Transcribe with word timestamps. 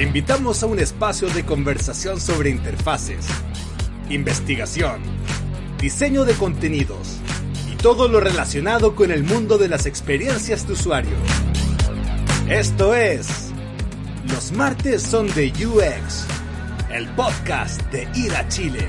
Te 0.00 0.06
invitamos 0.06 0.62
a 0.62 0.66
un 0.66 0.78
espacio 0.78 1.28
de 1.28 1.44
conversación 1.44 2.22
sobre 2.22 2.48
interfaces, 2.48 3.26
investigación, 4.08 5.02
diseño 5.78 6.24
de 6.24 6.32
contenidos 6.32 7.18
y 7.70 7.76
todo 7.76 8.08
lo 8.08 8.18
relacionado 8.18 8.96
con 8.96 9.10
el 9.10 9.24
mundo 9.24 9.58
de 9.58 9.68
las 9.68 9.84
experiencias 9.84 10.66
de 10.66 10.72
usuario. 10.72 11.12
Esto 12.48 12.94
es 12.94 13.50
Los 14.32 14.52
martes 14.52 15.02
son 15.02 15.26
de 15.34 15.48
UX, 15.48 16.24
el 16.90 17.06
podcast 17.10 17.82
de 17.92 18.08
Ir 18.14 18.34
a 18.34 18.48
Chile. 18.48 18.88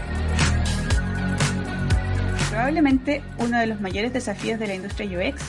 Probablemente 2.51 3.21
uno 3.37 3.59
de 3.59 3.67
los 3.67 3.81
mayores 3.81 4.13
desafíos 4.13 4.61
de 4.61 4.67
la 4.67 4.75
industria 4.75 5.09
UX 5.09 5.43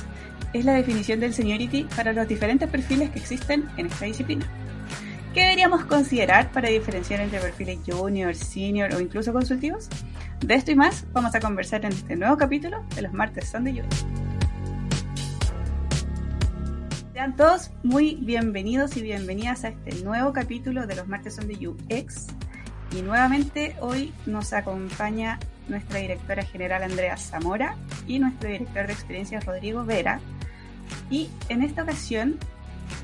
es 0.54 0.64
la 0.64 0.72
definición 0.72 1.20
del 1.20 1.32
seniority 1.32 1.84
para 1.94 2.12
los 2.12 2.26
diferentes 2.26 2.68
perfiles 2.68 3.10
que 3.10 3.20
existen 3.20 3.68
en 3.76 3.86
esta 3.86 4.06
disciplina. 4.06 4.44
¿Qué 5.32 5.40
deberíamos 5.40 5.86
considerar 5.86 6.52
para 6.52 6.68
diferenciar 6.68 7.20
entre 7.20 7.40
perfiles 7.40 7.78
junior, 7.86 8.34
senior 8.34 8.94
o 8.94 9.00
incluso 9.00 9.32
consultivos? 9.32 9.88
De 10.40 10.54
esto 10.54 10.72
y 10.72 10.74
más 10.74 11.06
vamos 11.14 11.34
a 11.34 11.40
conversar 11.40 11.86
en 11.86 11.92
este 11.92 12.16
nuevo 12.16 12.36
capítulo 12.36 12.84
de 12.94 13.00
los 13.00 13.14
martes 13.14 13.48
son 13.48 13.64
de 13.64 13.80
UX. 13.80 14.04
Sean 17.14 17.34
todos 17.34 17.70
muy 17.82 18.16
bienvenidos 18.16 18.94
y 18.98 19.00
bienvenidas 19.00 19.64
a 19.64 19.68
este 19.68 20.04
nuevo 20.04 20.34
capítulo 20.34 20.86
de 20.86 20.96
los 20.96 21.08
martes 21.08 21.36
son 21.36 21.48
de 21.48 21.66
UX. 21.66 22.26
Y 22.94 23.00
nuevamente 23.00 23.74
hoy 23.80 24.12
nos 24.26 24.52
acompaña 24.52 25.38
nuestra 25.66 26.00
directora 26.00 26.42
general 26.42 26.82
Andrea 26.82 27.16
Zamora 27.16 27.76
y 28.06 28.18
nuestro 28.18 28.50
director 28.50 28.86
de 28.86 28.92
experiencias 28.92 29.46
Rodrigo 29.46 29.82
Vera. 29.86 30.20
Y 31.10 31.30
en 31.48 31.62
esta 31.62 31.84
ocasión, 31.84 32.36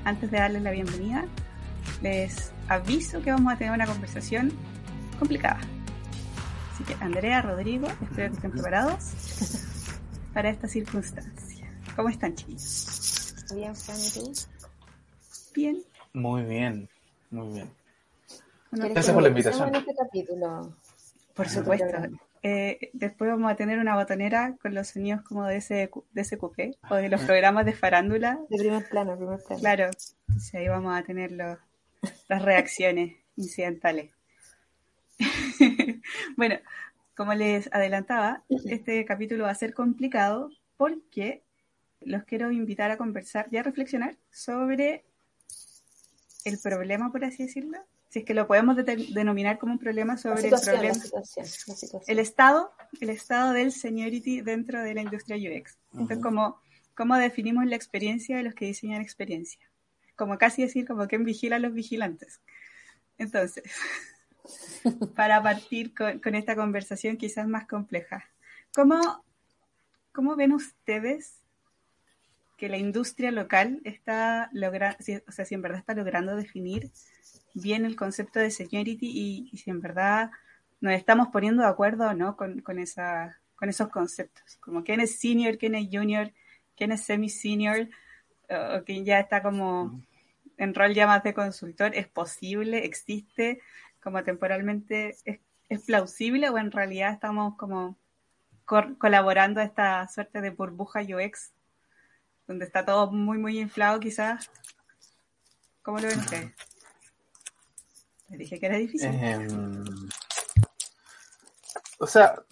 antes 0.04 0.30
de 0.30 0.37
darles 0.37 0.60
la 0.60 0.73
bienvenida, 0.73 1.24
les 2.02 2.52
aviso 2.68 3.21
que 3.23 3.30
vamos 3.32 3.52
a 3.52 3.57
tener 3.57 3.73
una 3.73 3.87
conversación 3.87 4.52
complicada. 5.18 5.60
Así 6.73 6.85
que 6.85 6.95
Andrea, 7.02 7.43
Rodrigo, 7.43 7.87
espero 7.88 8.29
que 8.30 8.37
estén 8.37 8.51
preparados 8.52 9.13
para 10.32 10.49
esta 10.51 10.68
circunstancia. 10.68 11.68
¿Cómo 11.96 12.09
están, 12.09 12.35
chicos? 12.35 13.35
Bien, 13.55 13.74
Fran, 13.74 13.96
¿y 13.99 14.10
tú? 14.10 14.32
Bien. 15.55 15.82
Muy 16.13 16.43
bien, 16.45 16.88
muy 17.30 17.52
bien. 17.55 17.71
Bueno, 18.71 18.85
¿Quieres 18.85 18.95
Gracias 18.95 19.15
por 19.15 19.23
la 19.23 19.29
invitación. 19.30 19.68
en 19.68 19.74
este 19.77 19.95
capítulo? 19.95 20.73
por 21.35 21.49
supuesto. 21.49 21.87
Eh, 22.43 22.90
después 22.93 23.30
vamos 23.30 23.51
a 23.51 23.57
tener 23.57 23.79
una 23.80 23.96
botonera 23.96 24.55
con 24.62 24.74
los 24.74 24.88
sonidos 24.88 25.23
como 25.23 25.45
de 25.45 25.57
ese, 25.57 25.90
de 26.12 26.21
ese 26.21 26.38
coupé 26.38 26.77
o 26.90 26.95
de 26.96 27.09
los 27.09 27.21
programas 27.23 27.65
de 27.66 27.73
farándula. 27.73 28.38
De 28.49 28.59
primer 28.59 28.88
plano, 28.88 29.16
primer 29.16 29.38
plano. 29.43 29.60
Claro, 29.60 29.90
entonces 30.29 30.55
ahí 30.55 30.68
vamos 30.68 30.96
a 30.96 31.02
tener 31.02 31.33
los- 31.33 31.59
las 32.29 32.43
reacciones 32.43 33.16
incidentales. 33.37 34.10
bueno, 36.37 36.57
como 37.16 37.35
les 37.35 37.68
adelantaba, 37.73 38.45
este 38.66 39.05
capítulo 39.05 39.45
va 39.45 39.51
a 39.51 39.55
ser 39.55 39.74
complicado 39.74 40.51
porque 40.77 41.43
los 42.01 42.24
quiero 42.24 42.52
invitar 42.52 42.90
a 42.90 42.96
conversar 42.96 43.49
y 43.51 43.57
a 43.57 43.63
reflexionar 43.63 44.16
sobre 44.30 45.05
el 46.45 46.59
problema, 46.59 47.10
por 47.10 47.24
así 47.24 47.45
decirlo. 47.45 47.79
Si 48.10 48.21
es 48.21 48.24
que 48.24 48.33
lo 48.35 48.46
podemos 48.46 48.77
de- 48.77 49.07
denominar 49.12 49.59
como 49.59 49.73
un 49.73 49.79
problema 49.79 50.16
sobre 50.16 50.45
el 50.45 50.51
la 50.51 50.60
problema 50.60 50.95
situación, 50.95 51.45
la 51.45 51.51
situación. 51.51 52.02
el 52.07 52.18
estado, 52.21 52.73
el 53.01 53.10
estado 53.10 53.52
del 53.52 53.73
seniority 53.73 54.40
dentro 54.40 54.80
de 54.83 54.95
la 54.95 55.02
industria 55.02 55.37
UX. 55.37 55.77
Entonces, 55.93 56.18
como, 56.21 56.59
¿cómo 56.95 57.16
definimos 57.16 57.66
la 57.66 57.77
experiencia 57.77 58.37
de 58.38 58.45
los 58.45 58.55
que 58.55 58.65
diseñan 58.65 59.02
experiencia? 59.02 59.60
Como 60.19 60.37
casi 60.37 60.63
decir, 60.63 60.85
como 60.85 61.07
quién 61.07 61.23
vigila 61.23 61.57
a 61.57 61.61
los 61.61 61.73
vigilantes. 61.73 62.41
Entonces, 63.19 63.65
para 65.15 65.41
partir 65.43 65.94
con, 65.94 66.34
esta 66.34 66.56
conversación 66.56 67.17
quizás 67.17 67.47
más 67.47 67.69
compleja, 67.69 68.28
¿cómo, 68.75 69.25
¿cómo 70.12 70.34
ven 70.34 70.53
ustedes 70.53 71.39
que 72.57 72.69
la 72.69 72.78
industria 72.78 73.31
local 73.31 73.81
está 73.84 74.51
logrando, 74.53 74.99
o 75.28 75.33
sea, 75.33 75.45
si 75.45 75.55
en 75.55 75.62
verdad 75.62 75.78
está 75.78 75.95
logrando 75.95 76.34
definir 76.34 76.91
bien 77.55 77.84
el 77.84 77.95
concepto 77.95 78.41
de 78.41 78.51
seniority 78.51 79.49
y, 79.53 79.57
si 79.57 79.71
en 79.71 79.81
verdad 79.81 80.33
nos 80.81 80.95
estamos 80.95 81.28
poniendo 81.28 81.62
de 81.62 81.69
acuerdo 81.69 82.09
o 82.09 82.15
no 82.15 82.37
con, 82.37 82.61
con, 82.62 82.81
esos 82.81 83.89
conceptos, 83.93 84.57
como 84.57 84.83
quién 84.83 85.01
es 85.01 85.21
senior, 85.21 85.59
quién 85.59 85.77
es 85.77 85.89
junior, 85.91 86.33
quién 86.77 86.91
es 86.91 87.03
semi-senior, 87.05 87.89
o 88.49 88.83
quién 88.84 89.05
ya 89.05 89.21
está 89.21 89.43
como 89.43 90.03
en 90.59 90.75
rol 90.75 90.93
ya 90.93 91.07
más 91.07 91.23
de 91.23 91.33
consultor, 91.33 91.95
¿es 91.95 92.09
posible, 92.09 92.85
existe, 92.85 93.63
como 94.03 94.23
temporalmente 94.25 95.17
es, 95.25 95.41
plausible 95.87 96.49
o 96.49 96.59
en 96.59 96.73
realidad 96.73 97.13
estamos 97.13 97.57
como 97.57 97.99
colaborando 98.65 99.61
a 99.61 99.65
esta 99.65 100.09
suerte 100.09 100.41
de 100.41 100.51
burbuja 100.51 101.01
UX, 101.01 101.53
donde 102.47 102.65
está 102.65 102.85
todo 102.85 103.11
muy, 103.11 103.39
muy 103.39 103.59
inflado 103.59 104.01
quizás? 104.01 104.51
¿Cómo 105.83 105.99
lo 105.99 106.09
ven 106.09 106.19
ustedes? 106.19 106.53
Les 108.29 108.39
dije 108.39 108.59
que 108.59 108.67
era 108.67 108.77
difícil. 108.77 109.11
Em, 109.15 109.85
o 111.99 112.07
sea, 112.07 112.43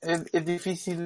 es 0.00 0.44
difícil 0.44 0.98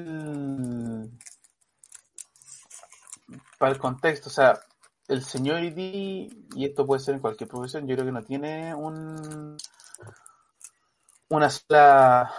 para 3.59 3.72
el 3.72 3.78
contexto. 3.78 4.28
O 4.28 4.33
sea, 4.33 4.60
el 5.08 5.24
seniority, 5.24 6.48
y 6.54 6.64
esto 6.64 6.86
puede 6.86 7.00
ser 7.00 7.14
en 7.14 7.20
cualquier 7.20 7.48
profesión, 7.48 7.86
yo 7.86 7.94
creo 7.94 8.06
que 8.06 8.12
no 8.12 8.22
tiene 8.22 8.74
un 8.74 9.56
una 11.30 11.50
sola 11.50 12.32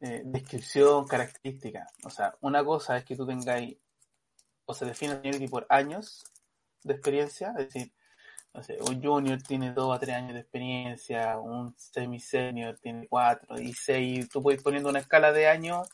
eh, 0.00 0.22
descripción 0.24 1.06
característica. 1.06 1.86
O 2.04 2.10
sea, 2.10 2.34
una 2.40 2.64
cosa 2.64 2.96
es 2.96 3.04
que 3.04 3.16
tú 3.16 3.26
tengáis, 3.26 3.76
o 4.66 4.74
se 4.74 4.86
define 4.86 5.12
el 5.12 5.18
seniority 5.18 5.48
por 5.48 5.66
años 5.68 6.24
de 6.82 6.94
experiencia, 6.94 7.54
es 7.58 7.66
decir, 7.66 7.92
no 8.52 8.62
sé, 8.62 8.78
un 8.80 9.02
junior 9.02 9.42
tiene 9.42 9.72
dos 9.72 9.96
a 9.96 9.98
tres 9.98 10.16
años 10.16 10.34
de 10.34 10.40
experiencia, 10.40 11.38
un 11.38 11.74
semi-senior 11.76 12.78
tiene 12.78 13.08
cuatro 13.08 13.60
y 13.60 13.72
seis, 13.72 14.28
tú 14.28 14.42
puedes 14.42 14.62
poniendo 14.62 14.88
una 14.88 15.00
escala 15.00 15.32
de 15.32 15.48
años 15.48 15.88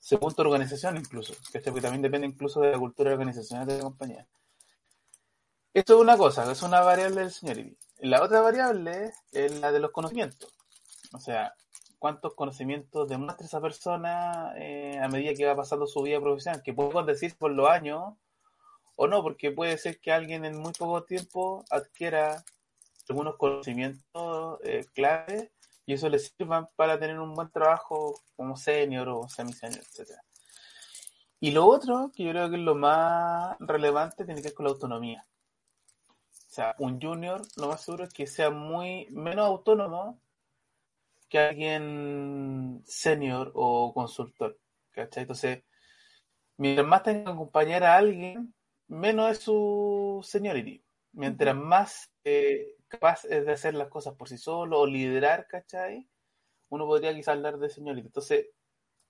según 0.00 0.34
tu 0.34 0.42
organización 0.42 0.96
incluso, 0.96 1.34
porque 1.52 1.80
también 1.80 2.00
depende 2.02 2.26
incluso 2.26 2.60
de 2.60 2.72
la 2.72 2.78
cultura 2.78 3.12
organizacional 3.12 3.66
de 3.66 3.76
la 3.76 3.82
compañía. 3.82 4.26
Esto 5.74 5.94
es 5.94 6.00
una 6.00 6.16
cosa, 6.16 6.50
es 6.50 6.62
una 6.62 6.80
variable 6.80 7.20
del 7.20 7.30
seniority. 7.30 7.76
La 8.00 8.22
otra 8.22 8.40
variable 8.40 9.12
es 9.32 9.60
la 9.60 9.70
de 9.70 9.80
los 9.80 9.90
conocimientos. 9.90 10.54
O 11.12 11.20
sea, 11.20 11.54
cuántos 11.98 12.34
conocimientos 12.34 13.08
demuestra 13.08 13.46
esa 13.46 13.60
persona 13.60 14.52
eh, 14.56 14.98
a 14.98 15.08
medida 15.08 15.34
que 15.34 15.46
va 15.46 15.56
pasando 15.56 15.86
su 15.86 16.02
vida 16.02 16.20
profesional, 16.20 16.62
que 16.62 16.72
podemos 16.72 17.06
decir 17.06 17.36
por 17.36 17.50
los 17.50 17.68
años 17.68 18.14
o 18.96 19.06
no, 19.06 19.22
porque 19.22 19.50
puede 19.50 19.78
ser 19.78 20.00
que 20.00 20.12
alguien 20.12 20.44
en 20.44 20.58
muy 20.58 20.72
poco 20.72 21.04
tiempo 21.04 21.64
adquiera 21.70 22.44
algunos 23.08 23.36
conocimientos 23.36 24.58
eh, 24.64 24.86
clave 24.94 25.52
y 25.86 25.94
eso 25.94 26.08
le 26.08 26.18
sirvan 26.18 26.68
para 26.76 26.98
tener 26.98 27.18
un 27.18 27.34
buen 27.34 27.50
trabajo 27.50 28.20
como 28.36 28.56
senior 28.56 29.08
o 29.08 29.28
semi-senior, 29.28 29.82
etc. 29.82 30.18
Y 31.40 31.52
lo 31.52 31.66
otro, 31.66 32.10
que 32.14 32.24
yo 32.24 32.30
creo 32.30 32.50
que 32.50 32.56
es 32.56 32.62
lo 32.62 32.74
más 32.74 33.56
relevante, 33.60 34.24
tiene 34.24 34.42
que 34.42 34.48
ver 34.48 34.54
con 34.54 34.64
la 34.64 34.72
autonomía. 34.72 35.26
Sea, 36.58 36.74
un 36.80 37.00
junior, 37.00 37.42
lo 37.56 37.68
más 37.68 37.82
seguro 37.84 38.02
es 38.02 38.12
que 38.12 38.26
sea 38.26 38.50
muy 38.50 39.06
menos 39.12 39.46
autónomo 39.46 40.20
que 41.28 41.38
alguien 41.38 42.82
senior 42.84 43.52
o 43.54 43.94
consultor. 43.94 44.58
¿Cachai? 44.90 45.22
Entonces, 45.22 45.62
mientras 46.56 46.84
más 46.84 47.04
tenga 47.04 47.26
que 47.26 47.30
acompañar 47.30 47.84
a 47.84 47.96
alguien, 47.96 48.52
menos 48.88 49.30
es 49.30 49.38
su 49.38 50.20
seniority. 50.24 50.84
Mientras 51.12 51.54
más 51.54 52.10
eh, 52.24 52.74
capaz 52.88 53.24
es 53.26 53.46
de 53.46 53.52
hacer 53.52 53.74
las 53.74 53.86
cosas 53.86 54.16
por 54.16 54.28
sí 54.28 54.36
solo 54.36 54.80
o 54.80 54.86
liderar, 54.88 55.46
¿cachai? 55.46 56.08
Uno 56.70 56.86
podría 56.86 57.14
quizás 57.14 57.36
hablar 57.36 57.58
de 57.58 57.70
seniority. 57.70 58.08
Entonces, 58.08 58.48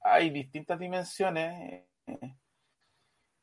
hay 0.00 0.28
distintas 0.28 0.78
dimensiones 0.78 1.86
eh, 2.08 2.36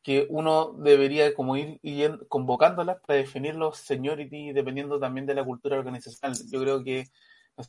que 0.05 0.27
uno 0.29 0.73
debería 0.73 1.33
como 1.33 1.57
ir, 1.57 1.79
ir 1.81 2.27
convocándolas 2.27 2.99
para 3.01 3.17
definir 3.17 3.55
los 3.55 3.77
seniority 3.79 4.53
dependiendo 4.53 4.99
también 4.99 5.25
de 5.25 5.33
la 5.33 5.43
cultura 5.43 5.79
organizacional. 5.79 6.37
Yo 6.51 6.61
creo 6.61 6.83
que 6.83 7.07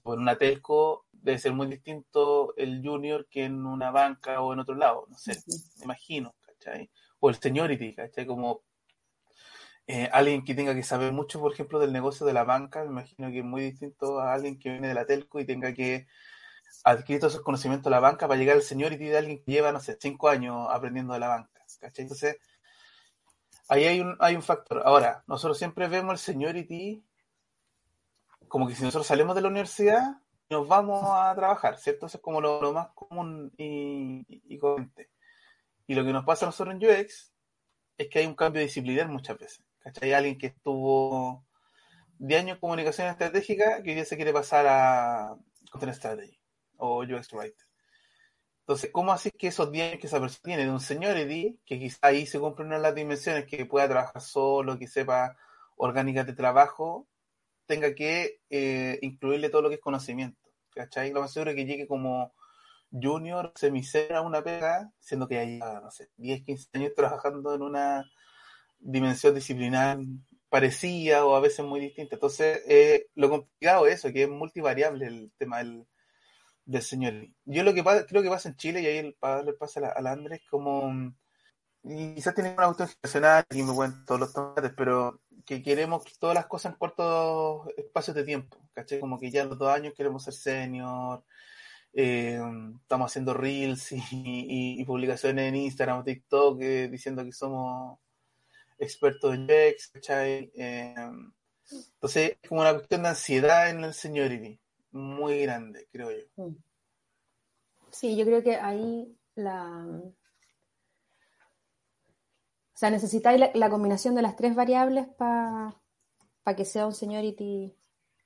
por 0.03 0.19
una 0.19 0.37
telco 0.37 1.06
debe 1.12 1.38
ser 1.38 1.55
muy 1.55 1.67
distinto 1.67 2.55
el 2.59 2.83
junior 2.85 3.27
que 3.31 3.44
en 3.44 3.65
una 3.65 3.91
banca 3.91 4.43
o 4.43 4.53
en 4.53 4.59
otro 4.59 4.75
lado, 4.75 5.06
no 5.09 5.17
sé, 5.17 5.33
me 5.79 5.85
imagino, 5.85 6.35
¿cachai? 6.43 6.91
O 7.21 7.31
el 7.31 7.37
seniority, 7.37 7.94
¿cachai? 7.94 8.27
Como 8.27 8.61
eh, 9.87 10.11
alguien 10.12 10.44
que 10.44 10.55
tenga 10.55 10.75
que 10.75 10.83
saber 10.83 11.15
mucho, 11.15 11.41
por 11.41 11.55
ejemplo, 11.55 11.79
del 11.79 11.94
negocio 11.94 12.27
de 12.27 12.35
la 12.35 12.44
banca, 12.44 12.85
me 12.85 12.91
imagino 12.91 13.31
que 13.31 13.38
es 13.38 13.44
muy 13.47 13.62
distinto 13.62 14.21
a 14.21 14.35
alguien 14.35 14.59
que 14.59 14.69
viene 14.69 14.88
de 14.88 14.94
la 14.94 15.06
telco 15.06 15.41
y 15.41 15.47
tenga 15.47 15.73
que 15.73 16.06
adquirir 16.85 17.21
todos 17.21 17.33
esos 17.33 17.44
conocimientos 17.44 17.85
de 17.85 17.93
la 17.93 18.00
banca 18.00 18.29
para 18.29 18.38
llegar 18.38 18.56
al 18.56 18.62
seniority 18.62 19.06
de 19.06 19.17
alguien 19.17 19.43
que 19.43 19.53
lleva, 19.53 19.73
no 19.73 19.81
sé, 19.81 19.97
cinco 19.99 20.29
años 20.29 20.69
aprendiendo 20.71 21.15
de 21.15 21.21
la 21.21 21.29
banca, 21.29 21.56
¿cachai? 21.78 22.05
Entonces, 22.05 22.37
ahí 23.69 23.84
hay 23.84 24.00
un, 24.00 24.17
hay 24.20 24.37
un 24.37 24.43
factor. 24.43 24.82
Ahora, 24.84 25.25
nosotros 25.26 25.58
siempre 25.58 25.88
vemos 25.88 26.12
el 26.12 26.19
seniority 26.19 27.05
como 28.49 28.69
que 28.69 28.75
si 28.75 28.82
nosotros 28.82 29.06
salimos 29.06 29.34
de 29.34 29.43
la 29.43 29.49
universidad, 29.49 30.20
nos 30.49 30.69
vamos 30.69 31.02
a 31.05 31.34
trabajar, 31.34 31.78
¿cierto? 31.78 32.06
Eso 32.06 32.19
es 32.19 32.23
como 32.23 32.40
lo, 32.40 32.61
lo 32.62 32.73
más 32.73 32.88
común 32.94 33.52
y, 33.56 34.25
y, 34.28 34.55
y 34.55 34.58
corriente. 34.58 35.11
Y 35.87 35.94
lo 35.94 36.05
que 36.05 36.12
nos 36.12 36.25
pasa 36.25 36.46
a 36.46 36.49
nosotros 36.49 36.75
en 36.75 36.84
UX 36.84 37.32
es 37.99 38.08
que 38.08 38.19
hay 38.20 38.26
un 38.26 38.34
cambio 38.34 38.62
disciplinar 38.62 39.08
muchas 39.08 39.38
veces. 39.38 39.64
¿Cachai? 39.78 40.08
Hay 40.08 40.14
alguien 40.14 40.38
que 40.38 40.49
estuvo 40.49 41.44
10 42.19 42.40
años 42.40 42.55
en 42.55 42.61
comunicación 42.61 43.08
estratégica 43.08 43.82
que 43.82 43.90
hoy 43.90 43.94
día 43.96 44.05
se 44.05 44.17
quiere 44.17 44.32
pasar 44.32 44.67
a 44.69 45.37
Content 45.70 45.94
Strategy 45.94 46.38
o 46.76 47.02
UX 47.02 47.32
Writer. 47.32 47.66
Entonces, 48.67 48.91
¿cómo 48.93 49.13
así 49.13 49.31
que 49.31 49.47
esos 49.47 49.71
10 49.71 49.91
años 49.91 50.01
que 50.01 50.09
esa 50.09 50.19
persona 50.21 50.43
tiene 50.43 50.65
de 50.65 50.73
un 50.73 50.81
seniority, 50.81 51.61
que 51.65 51.79
quizá 51.79 51.99
ahí 52.03 52.27
se 52.27 52.41
cumplen 52.41 52.67
una 52.67 52.77
de 52.79 52.83
las 52.83 52.97
dimensiones, 52.97 53.47
que 53.47 53.65
pueda 53.65 53.89
trabajar 53.89 54.21
solo, 54.21 54.77
que 54.77 54.89
sepa 54.89 55.37
orgánicas 55.77 56.27
de 56.27 56.33
trabajo, 56.33 57.07
tenga 57.67 57.95
que 57.95 58.41
eh, 58.51 58.99
incluirle 59.03 59.51
todo 59.51 59.63
lo 59.63 59.69
que 59.69 59.77
es 59.77 59.81
conocimiento? 59.81 60.41
¿Cachai? 60.71 61.13
Lo 61.13 61.21
más 61.21 61.33
seguro 61.33 61.53
es 61.53 61.57
que 61.57 61.65
llegue 61.65 61.87
como 61.87 62.35
junior, 62.91 63.53
semisera, 63.55 64.21
una 64.23 64.43
pega, 64.43 64.91
siendo 64.99 65.29
que 65.29 65.37
ya 65.37 65.45
lleva, 65.45 65.81
no 65.81 65.93
sé, 65.93 66.11
10, 66.17 66.43
15 66.45 66.69
años 66.75 66.93
trabajando 66.97 67.55
en 67.55 67.62
una 67.62 68.05
dimensión 68.81 69.33
disciplinar 69.33 69.99
parecida 70.49 71.25
o 71.25 71.37
a 71.37 71.41
veces 71.41 71.65
muy 71.65 71.79
distinta. 71.79 72.17
Entonces, 72.17 72.62
eh, 72.67 73.07
lo 73.15 73.31
complicado 73.31 73.87
es 73.87 73.95
eso, 74.01 74.12
que 74.12 74.25
es 74.25 74.29
multivariable 74.29 75.07
el 75.07 75.33
tema 75.39 75.59
del, 75.59 75.87
del 76.67 76.83
señor. 76.83 77.15
Yo 77.47 77.63
lo 77.65 77.73
que 77.75 77.83
pasa, 77.83 78.07
que 78.07 78.29
pasa 78.29 78.49
en 78.51 78.57
Chile, 78.57 78.83
y 78.83 78.87
ahí 78.87 78.99
el, 78.99 79.15
para 79.15 79.37
darle 79.37 79.55
paso 79.55 79.81
a 79.81 79.83
la, 79.83 80.11
a 80.11 80.13
Andrés, 80.13 80.43
como 80.51 81.15
y 81.89 82.15
quizás 82.15 82.35
tiene 82.35 82.53
una 82.55 82.67
cuestión 82.67 82.89
generacional 82.89 83.45
y 83.51 83.63
me 83.63 83.73
cuento 83.73 83.99
todos 84.07 84.21
los 84.21 84.33
tomates, 84.33 84.73
pero 84.77 85.21
que 85.45 85.63
queremos 85.63 86.03
todas 86.19 86.35
las 86.35 86.47
cosas 86.47 86.73
en 86.73 86.79
cortos 86.79 87.69
espacios 87.77 88.17
de 88.17 88.25
tiempo, 88.25 88.59
¿caché? 88.73 88.99
Como 88.99 89.21
que 89.21 89.31
ya 89.31 89.43
en 89.43 89.51
los 89.51 89.59
dos 89.59 89.69
años 89.69 89.95
queremos 89.97 90.25
ser 90.25 90.35
senior, 90.35 91.25
eh, 91.93 92.41
estamos 92.83 93.12
haciendo 93.12 93.35
reels 93.35 93.93
y, 93.93 94.85
publicaciones 94.85 95.49
en 95.49 95.57
Instagram, 95.57 96.05
TikTok, 96.05 96.61
eh, 96.61 96.89
diciendo 96.89 97.25
que 97.25 97.33
somos 97.33 97.99
expertos 98.79 99.35
en 99.35 99.45
UX, 99.45 99.89
¿cachai? 99.89 100.51
Eh, 100.57 100.95
entonces 101.71 102.37
es 102.43 102.49
como 102.49 102.62
una 102.62 102.75
cuestión 102.75 103.03
de 103.05 103.09
ansiedad 103.11 103.71
en 103.71 103.85
el 103.85 103.95
seniority, 103.95 104.59
muy 104.93 105.41
grande, 105.43 105.88
creo 105.91 106.11
yo. 106.11 106.53
Sí, 107.91 108.17
yo 108.17 108.25
creo 108.25 108.43
que 108.43 108.56
ahí 108.56 109.17
la... 109.35 109.87
O 112.75 112.79
sea, 112.79 112.91
necesitáis 112.91 113.41
la, 113.55 113.71
combinación 113.71 114.15
de 114.15 114.23
las 114.23 114.37
tres 114.37 114.55
variables 114.55 115.06
para 115.17 115.75
pa 116.43 116.55
que 116.55 116.67
sea 116.67 116.87
un 116.87 116.93
seniority 116.93 117.75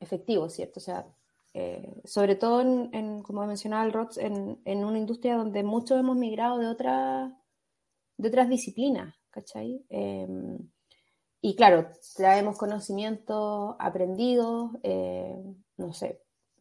efectivo, 0.00 0.48
¿cierto? 0.48 0.80
O 0.80 0.82
sea, 0.82 1.06
eh, 1.54 1.94
sobre 2.04 2.34
todo, 2.34 2.60
en, 2.60 3.22
como 3.22 3.46
mencionaba 3.46 3.84
el 3.84 3.92
Rox, 3.92 4.18
en, 4.18 4.60
en, 4.64 4.84
una 4.84 4.98
industria 4.98 5.36
donde 5.36 5.62
muchos 5.62 6.00
hemos 6.00 6.16
migrado 6.16 6.58
de, 6.58 6.66
otra, 6.66 7.40
de 8.16 8.28
otras 8.28 8.48
disciplinas, 8.48 9.14
¿cachai? 9.30 9.84
Eh, 9.88 10.26
y 11.42 11.56
claro, 11.56 11.90
traemos 12.16 12.58
conocimientos 12.58 13.74
aprendidos, 13.78 14.72
eh, 14.82 15.34
no 15.78 15.92
sé, 15.92 16.20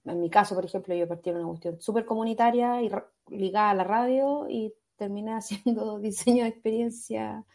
en 0.10 0.22
mi 0.22 0.30
caso, 0.30 0.56
por 0.56 0.66
ejemplo, 0.66 0.96
yo 0.96 1.08
partí 1.08 1.30
en 1.30 1.38
una 1.38 1.48
cuestión 1.48 1.80
súper 1.82 2.06
comunitaria 2.06 2.82
y 2.82 2.92
ligada 3.30 3.72
a 3.72 3.76
la 3.76 3.84
radio 3.84 4.48
y 4.50 4.74
terminé 4.96 5.34
haciendo 5.36 6.00
diseño 6.00 6.44
de 6.44 6.50
experiencia 6.50 7.46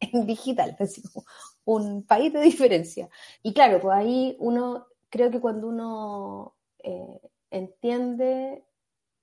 en 0.00 0.26
digital, 0.26 0.76
así 0.80 1.02
como 1.02 1.24
un 1.64 2.04
país 2.04 2.32
de 2.32 2.40
diferencia. 2.40 3.08
Y 3.42 3.52
claro, 3.52 3.80
pues 3.80 3.94
ahí 3.94 4.36
uno, 4.40 4.86
creo 5.10 5.30
que 5.30 5.40
cuando 5.40 5.68
uno 5.68 6.54
eh, 6.78 7.20
entiende 7.50 8.64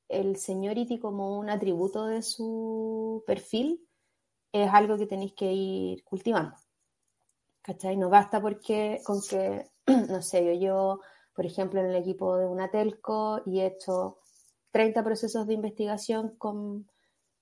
el 0.08 0.38
seniority 0.38 1.00
como 1.00 1.38
un 1.38 1.50
atributo 1.50 2.06
de 2.06 2.22
su 2.22 3.24
perfil, 3.28 3.86
es 4.52 4.70
algo 4.74 4.98
que 4.98 5.06
tenéis 5.06 5.34
que 5.34 5.52
ir 5.52 6.04
cultivando. 6.04 6.56
¿Cachai? 7.62 7.98
No 7.98 8.10
basta 8.10 8.42
porque 8.42 9.02
con 9.06 9.22
que, 9.22 9.70
no 10.10 10.22
sé, 10.22 10.46
yo, 10.46 10.54
yo, 10.54 11.02
por 11.40 11.46
ejemplo, 11.46 11.80
en 11.80 11.86
el 11.86 11.96
equipo 11.96 12.36
de 12.36 12.46
una 12.46 12.70
telco 12.70 13.42
y 13.46 13.62
he 13.62 13.68
hecho 13.68 14.18
30 14.72 15.06
procesos 15.06 15.48
de 15.48 15.54
investigación 15.54 16.36
con, 16.38 16.90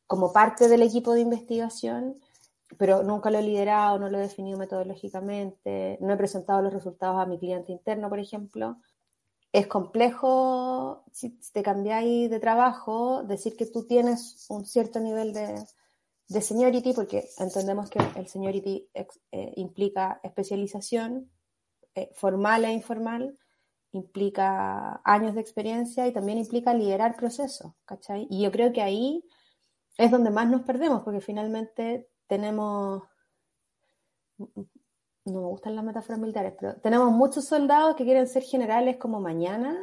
como 0.06 0.32
parte 0.32 0.68
del 0.68 0.84
equipo 0.84 1.14
de 1.16 1.22
investigación, 1.22 2.22
pero 2.78 3.02
nunca 3.02 3.32
lo 3.32 3.40
he 3.40 3.42
liderado, 3.42 3.98
no 3.98 4.08
lo 4.08 4.20
he 4.20 4.22
definido 4.22 4.60
metodológicamente, 4.60 5.98
no 6.00 6.14
he 6.14 6.16
presentado 6.16 6.62
los 6.62 6.74
resultados 6.74 7.20
a 7.20 7.26
mi 7.26 7.40
cliente 7.40 7.72
interno, 7.72 8.08
por 8.08 8.20
ejemplo. 8.20 8.78
Es 9.52 9.66
complejo, 9.66 11.04
si 11.12 11.32
te 11.52 11.64
cambiáis 11.64 12.30
de 12.30 12.40
trabajo, 12.40 13.24
decir 13.24 13.58
que 13.58 13.66
tú 13.66 13.88
tienes 13.88 14.46
un 14.48 14.64
cierto 14.68 15.00
nivel 15.00 15.34
de, 15.34 15.56
de 16.28 16.42
seniority, 16.42 16.94
porque 16.94 17.28
entendemos 17.40 17.90
que 17.90 17.98
el 18.16 18.28
seniority 18.28 18.92
eh, 18.94 19.54
implica 19.56 20.20
especialización 20.22 21.32
eh, 21.96 22.12
formal 22.14 22.64
e 22.64 22.74
informal, 22.74 23.36
implica 23.98 25.02
años 25.04 25.36
de 25.36 25.42
experiencia 25.42 26.08
y 26.08 26.14
también 26.14 26.38
implica 26.38 26.74
liderar 26.74 27.16
procesos, 27.16 27.74
¿cachai? 27.86 28.28
Y 28.30 28.44
yo 28.44 28.52
creo 28.52 28.72
que 28.72 28.82
ahí 28.82 29.24
es 29.98 30.12
donde 30.12 30.30
más 30.30 30.48
nos 30.50 30.62
perdemos, 30.62 31.04
porque 31.04 31.22
finalmente 31.22 32.10
tenemos, 32.28 33.04
no 34.38 35.42
me 35.42 35.48
gustan 35.48 35.76
las 35.76 35.86
metáforas 35.86 36.20
militares, 36.20 36.54
pero 36.60 36.76
tenemos 36.78 37.12
muchos 37.12 37.46
soldados 37.46 37.96
que 37.96 38.04
quieren 38.04 38.28
ser 38.28 38.44
generales 38.44 38.98
como 38.98 39.20
mañana, 39.20 39.78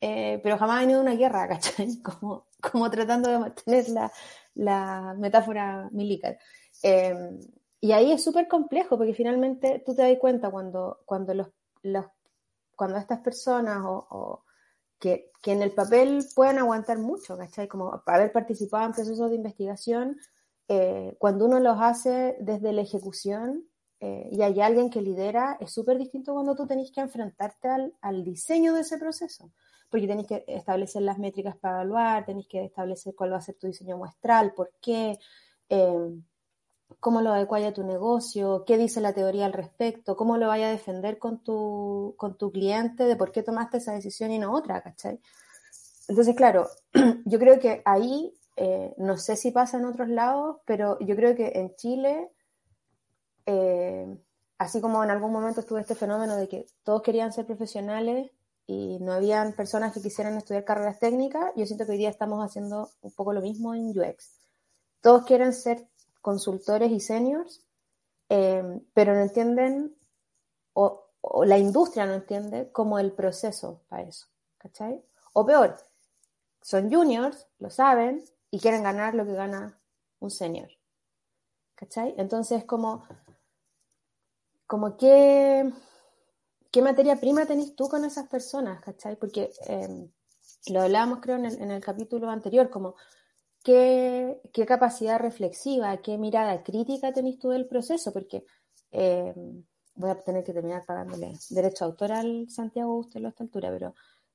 eh, 0.00 0.40
pero 0.42 0.58
jamás 0.58 0.82
han 0.82 0.90
ido 0.90 1.00
a 1.00 1.02
una 1.02 1.14
guerra, 1.14 1.48
¿cachai? 1.48 2.00
Como, 2.02 2.46
como 2.60 2.90
tratando 2.90 3.30
de 3.30 3.38
mantener 3.38 3.88
la, 3.88 4.12
la 4.54 5.14
metáfora 5.18 5.88
militar. 5.92 6.38
Eh, 6.82 7.38
y 7.80 7.92
ahí 7.92 8.12
es 8.12 8.24
súper 8.24 8.48
complejo 8.48 8.96
porque 8.96 9.14
finalmente 9.14 9.82
tú 9.84 9.94
te 9.94 10.02
das 10.02 10.18
cuenta 10.18 10.50
cuando, 10.50 11.00
cuando, 11.04 11.34
los, 11.34 11.48
los 11.82 12.06
cuando 12.76 12.98
estas 12.98 13.20
personas 13.20 13.82
o, 13.84 14.06
o 14.10 14.44
que, 14.98 15.32
que, 15.42 15.52
en 15.52 15.62
el 15.62 15.72
papel 15.72 16.24
pueden 16.34 16.58
aguantar 16.58 16.98
mucho, 16.98 17.36
¿cachai? 17.36 17.68
Como 17.68 18.02
haber 18.06 18.32
participado 18.32 18.86
en 18.86 18.92
procesos 18.92 19.30
de 19.30 19.36
investigación, 19.36 20.16
eh, 20.68 21.16
cuando 21.18 21.46
uno 21.46 21.60
los 21.60 21.78
hace 21.80 22.36
desde 22.40 22.72
la 22.72 22.82
ejecución 22.82 23.64
eh, 24.00 24.28
y 24.32 24.42
hay 24.42 24.60
alguien 24.60 24.90
que 24.90 25.02
lidera, 25.02 25.56
es 25.60 25.72
súper 25.72 25.98
distinto 25.98 26.34
cuando 26.34 26.54
tú 26.54 26.66
tenés 26.66 26.90
que 26.92 27.00
enfrentarte 27.00 27.68
al, 27.68 27.94
al 28.00 28.24
diseño 28.24 28.74
de 28.74 28.80
ese 28.80 28.98
proceso 28.98 29.50
porque 29.90 30.06
tenéis 30.06 30.26
que 30.26 30.44
establecer 30.48 31.02
las 31.02 31.18
métricas 31.18 31.56
para 31.56 31.76
evaluar, 31.76 32.26
tenéis 32.26 32.48
que 32.48 32.64
establecer 32.64 33.14
cuál 33.14 33.32
va 33.32 33.36
a 33.38 33.40
ser 33.40 33.54
tu 33.56 33.66
diseño 33.66 33.96
muestral, 33.96 34.52
por 34.52 34.72
qué, 34.80 35.18
eh, 35.68 36.10
cómo 37.00 37.20
lo 37.20 37.32
adecuáis 37.32 37.72
tu 37.74 37.84
negocio, 37.84 38.64
qué 38.66 38.78
dice 38.78 39.00
la 39.00 39.12
teoría 39.12 39.46
al 39.46 39.52
respecto, 39.52 40.16
cómo 40.16 40.36
lo 40.36 40.48
vaya 40.48 40.68
a 40.68 40.70
defender 40.70 41.18
con 41.18 41.42
tu, 41.42 42.14
con 42.16 42.36
tu 42.36 42.50
cliente, 42.50 43.04
de 43.04 43.16
por 43.16 43.32
qué 43.32 43.42
tomaste 43.42 43.78
esa 43.78 43.92
decisión 43.92 44.30
y 44.30 44.38
no 44.38 44.52
otra, 44.52 44.82
¿cachai? 44.82 45.20
Entonces, 46.08 46.36
claro, 46.36 46.68
yo 47.24 47.38
creo 47.38 47.58
que 47.58 47.82
ahí, 47.84 48.32
eh, 48.56 48.94
no 48.98 49.16
sé 49.16 49.36
si 49.36 49.50
pasa 49.50 49.78
en 49.78 49.86
otros 49.86 50.08
lados, 50.08 50.58
pero 50.64 50.98
yo 51.00 51.16
creo 51.16 51.34
que 51.34 51.52
en 51.54 51.74
Chile, 51.76 52.30
eh, 53.46 54.18
así 54.58 54.80
como 54.80 55.02
en 55.02 55.10
algún 55.10 55.32
momento 55.32 55.60
estuvo 55.60 55.78
este 55.78 55.94
fenómeno 55.94 56.36
de 56.36 56.48
que 56.48 56.66
todos 56.84 57.02
querían 57.02 57.32
ser 57.32 57.46
profesionales, 57.46 58.30
y 58.66 58.98
no 59.00 59.12
habían 59.12 59.52
personas 59.52 59.94
que 59.94 60.02
quisieran 60.02 60.36
estudiar 60.36 60.64
carreras 60.64 60.98
técnicas, 60.98 61.52
yo 61.54 61.64
siento 61.66 61.86
que 61.86 61.92
hoy 61.92 61.98
día 61.98 62.10
estamos 62.10 62.44
haciendo 62.44 62.90
un 63.00 63.12
poco 63.12 63.32
lo 63.32 63.40
mismo 63.40 63.74
en 63.74 63.96
UX. 63.96 64.40
Todos 65.00 65.24
quieren 65.24 65.52
ser 65.52 65.86
consultores 66.26 66.90
y 66.90 66.98
seniors, 66.98 67.64
eh, 68.30 68.80
pero 68.94 69.14
no 69.14 69.20
entienden, 69.20 69.96
o, 70.72 71.04
la 71.44 71.56
industria 71.56 72.04
no 72.04 72.14
entiende 72.14 72.72
como 72.72 72.98
el 72.98 73.12
proceso 73.12 73.84
para 73.88 74.02
eso, 74.02 74.26
¿cachai? 74.58 75.00
O 75.34 75.46
peor, 75.46 75.76
son 76.60 76.92
juniors, 76.92 77.46
lo 77.60 77.70
saben, 77.70 78.24
y 78.50 78.58
quieren 78.58 78.82
ganar 78.82 79.14
lo 79.14 79.24
que 79.24 79.34
gana 79.34 79.80
un 80.18 80.32
senior, 80.32 80.68
¿cachai? 81.76 82.12
Entonces, 82.18 82.64
como, 82.64 83.06
como 84.66 84.96
que 84.96 85.72
¿qué 86.72 86.82
materia 86.82 87.20
prima 87.20 87.46
tenés 87.46 87.76
tú 87.76 87.88
con 87.88 88.04
esas 88.04 88.26
personas? 88.26 88.80
¿Cachai? 88.80 89.14
Porque 89.14 89.52
eh, 89.68 90.10
lo 90.70 90.82
hablábamos 90.82 91.20
creo 91.20 91.36
en 91.36 91.70
el, 91.70 91.80
capítulo 91.80 92.28
anterior, 92.30 92.68
como 92.68 92.96
qué, 93.66 94.40
qué, 94.52 94.64
capacidad 94.64 95.18
reflexiva, 95.18 95.96
qué 95.96 96.18
mirada 96.18 96.62
crítica 96.62 97.12
tenés 97.12 97.36
tú 97.40 97.50
del 97.50 97.66
proceso, 97.66 98.12
porque 98.12 98.44
eh, 98.92 99.34
voy 99.96 100.10
a 100.10 100.20
tener 100.20 100.44
que 100.44 100.52
terminar 100.52 100.84
pagándole 100.86 101.32
derecho 101.50 101.84
autoral 101.84 102.46
Santiago 102.48 102.96
usted 102.96 103.24
a 103.24 103.28
esta 103.28 103.42
altura, 103.42 103.70
pero 103.72 103.92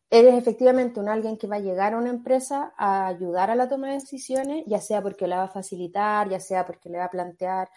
eres 0.09 0.35
efectivamente 0.35 0.99
un 0.99 1.07
alguien 1.07 1.37
que 1.37 1.47
va 1.47 1.55
a 1.55 1.59
llegar 1.59 1.93
a 1.93 1.97
una 1.97 2.09
empresa 2.09 2.73
a 2.77 3.07
ayudar 3.07 3.49
a 3.49 3.55
la 3.55 3.69
toma 3.69 3.87
de 3.87 3.93
decisiones, 3.93 4.65
ya 4.67 4.81
sea 4.81 5.01
porque 5.01 5.27
la 5.27 5.37
va 5.37 5.43
a 5.43 5.47
facilitar, 5.59 6.29
ya 6.29 6.41
sea 6.41 6.65
porque 6.65 6.89
le 6.89 6.97
va 6.97 7.05
a 7.05 7.09
plantear 7.09 7.69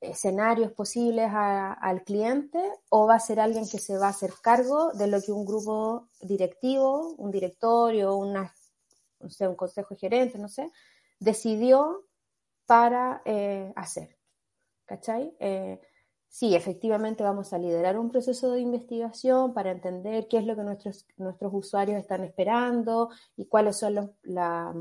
escenarios 0.00 0.72
posibles 0.72 1.30
al 1.32 2.02
cliente 2.02 2.60
o 2.88 3.06
va 3.06 3.14
a 3.16 3.20
ser 3.20 3.38
alguien 3.38 3.68
que 3.68 3.78
se 3.78 3.98
va 3.98 4.06
a 4.06 4.10
hacer 4.10 4.32
cargo 4.42 4.92
de 4.94 5.06
lo 5.06 5.22
que 5.22 5.30
un 5.30 5.44
grupo 5.44 6.08
directivo, 6.20 7.14
un 7.18 7.30
directorio, 7.30 8.16
una, 8.16 8.52
un 9.20 9.56
consejo 9.56 9.96
gerente, 9.96 10.38
no 10.38 10.48
sé, 10.48 10.70
decidió 11.18 12.04
para 12.66 13.22
eh, 13.24 13.72
hacer. 13.76 14.16
¿Cachai? 14.84 15.34
Eh, 15.38 15.80
sí, 16.28 16.54
efectivamente 16.54 17.22
vamos 17.22 17.52
a 17.52 17.58
liderar 17.58 17.98
un 17.98 18.10
proceso 18.10 18.52
de 18.52 18.60
investigación 18.60 19.52
para 19.52 19.70
entender 19.70 20.28
qué 20.28 20.38
es 20.38 20.46
lo 20.46 20.56
que 20.56 20.62
nuestros, 20.62 21.06
nuestros 21.16 21.52
usuarios 21.54 21.98
están 21.98 22.24
esperando 22.24 23.10
y 23.36 23.46
cuáles 23.46 23.76
son 23.76 24.14
las 24.22 24.76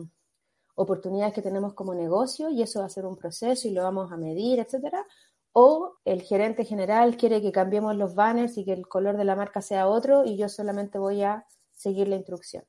oportunidades 0.75 1.33
que 1.33 1.41
tenemos 1.41 1.73
como 1.73 1.95
negocio 1.95 2.49
y 2.49 2.61
eso 2.61 2.79
va 2.79 2.85
a 2.85 2.89
ser 2.89 3.05
un 3.05 3.17
proceso 3.17 3.67
y 3.67 3.71
lo 3.71 3.83
vamos 3.83 4.11
a 4.11 4.17
medir, 4.17 4.59
etcétera. 4.59 5.05
O 5.51 5.97
el 6.05 6.21
gerente 6.21 6.65
general 6.65 7.17
quiere 7.17 7.41
que 7.41 7.51
cambiemos 7.51 7.95
los 7.95 8.13
banners 8.15 8.57
y 8.57 8.63
que 8.63 8.73
el 8.73 8.87
color 8.87 9.17
de 9.17 9.25
la 9.25 9.35
marca 9.35 9.61
sea 9.61 9.87
otro 9.87 10.23
y 10.23 10.37
yo 10.37 10.49
solamente 10.49 10.99
voy 10.99 11.23
a 11.23 11.47
seguir 11.71 12.07
la 12.07 12.15
instrucción. 12.15 12.63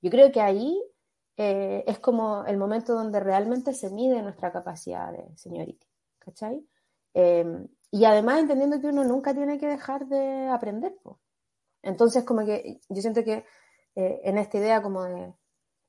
Yo 0.00 0.10
creo 0.10 0.32
que 0.32 0.40
ahí 0.40 0.82
eh, 1.36 1.84
es 1.86 1.98
como 1.98 2.44
el 2.44 2.56
momento 2.56 2.94
donde 2.94 3.20
realmente 3.20 3.72
se 3.74 3.90
mide 3.90 4.22
nuestra 4.22 4.52
capacidad 4.52 5.12
de 5.12 5.36
seniority, 5.36 5.86
¿cachai? 6.18 6.64
Em, 7.12 7.66
y 7.90 8.04
además 8.04 8.40
entendiendo 8.40 8.80
que 8.80 8.88
uno 8.88 9.04
nunca 9.04 9.34
tiene 9.34 9.58
que 9.58 9.66
dejar 9.66 10.06
de 10.06 10.48
aprender. 10.48 10.94
Entonces, 11.82 12.24
como 12.24 12.44
que 12.44 12.80
yo 12.88 13.00
siento 13.00 13.24
que 13.24 13.44
eh, 13.94 14.20
en 14.24 14.38
esta 14.38 14.58
idea 14.58 14.82
como 14.82 15.04
de 15.04 15.34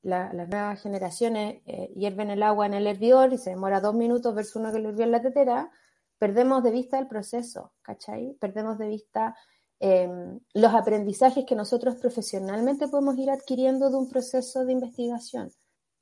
las 0.02 0.32
nuevas 0.34 0.80
generaciones 0.80 1.62
eh, 1.66 1.92
hierven 1.96 2.30
el 2.30 2.42
agua 2.42 2.66
en 2.66 2.74
el 2.74 2.86
hervidor 2.86 3.32
y 3.32 3.38
se 3.38 3.50
demora 3.50 3.80
dos 3.80 3.94
minutos 3.94 4.34
versus 4.34 4.56
uno 4.56 4.72
que 4.72 4.78
lo 4.78 4.90
hirvió 4.90 5.04
en 5.04 5.10
la 5.12 5.22
tetera, 5.22 5.70
perdemos 6.18 6.62
de 6.62 6.70
vista 6.70 6.98
el 6.98 7.08
proceso, 7.08 7.72
¿cachai? 7.82 8.36
Perdemos 8.40 8.78
de 8.78 8.88
vista 8.88 9.36
em, 9.80 10.40
los 10.54 10.74
aprendizajes 10.74 11.44
que 11.44 11.54
nosotros 11.54 11.96
profesionalmente 11.96 12.88
podemos 12.88 13.16
ir 13.18 13.30
adquiriendo 13.30 13.90
de 13.90 13.96
un 13.96 14.08
proceso 14.08 14.64
de 14.64 14.72
investigación. 14.72 15.50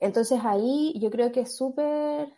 Entonces 0.00 0.40
ahí 0.44 0.94
yo 1.00 1.10
creo 1.10 1.32
que 1.32 1.40
es 1.40 1.56
súper 1.56 2.32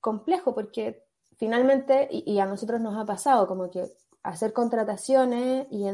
complejo 0.00 0.54
porque 0.54 1.04
finalmente, 1.36 2.08
y, 2.10 2.38
a 2.38 2.46
nosotros 2.46 2.80
nos 2.80 2.96
ha 2.96 3.04
pasado, 3.04 3.46
como 3.46 3.70
que 3.70 3.92
hacer 4.22 4.52
contrataciones 4.52 5.66
y, 5.70 5.86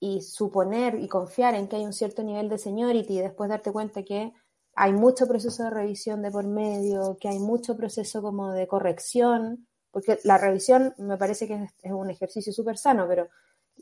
y 0.00 0.22
suponer 0.22 0.96
y 0.96 1.08
confiar 1.08 1.54
en 1.54 1.68
que 1.68 1.76
hay 1.76 1.84
un 1.84 1.92
cierto 1.92 2.22
nivel 2.22 2.48
de 2.48 2.58
seniority 2.58 3.18
y 3.18 3.20
después 3.20 3.48
darte 3.48 3.72
cuenta 3.72 4.02
que 4.02 4.32
hay 4.76 4.92
mucho 4.92 5.26
proceso 5.26 5.64
de 5.64 5.70
revisión 5.70 6.22
de 6.22 6.30
por 6.30 6.46
medio, 6.46 7.16
que 7.18 7.28
hay 7.28 7.38
mucho 7.38 7.76
proceso 7.76 8.20
como 8.20 8.52
de 8.52 8.66
corrección, 8.66 9.66
porque 9.90 10.18
la 10.24 10.36
revisión 10.36 10.94
me 10.98 11.16
parece 11.16 11.48
que 11.48 11.54
es, 11.82 11.92
un 11.92 12.10
ejercicio 12.10 12.52
súper 12.52 12.76
sano, 12.76 13.06
pero 13.08 13.28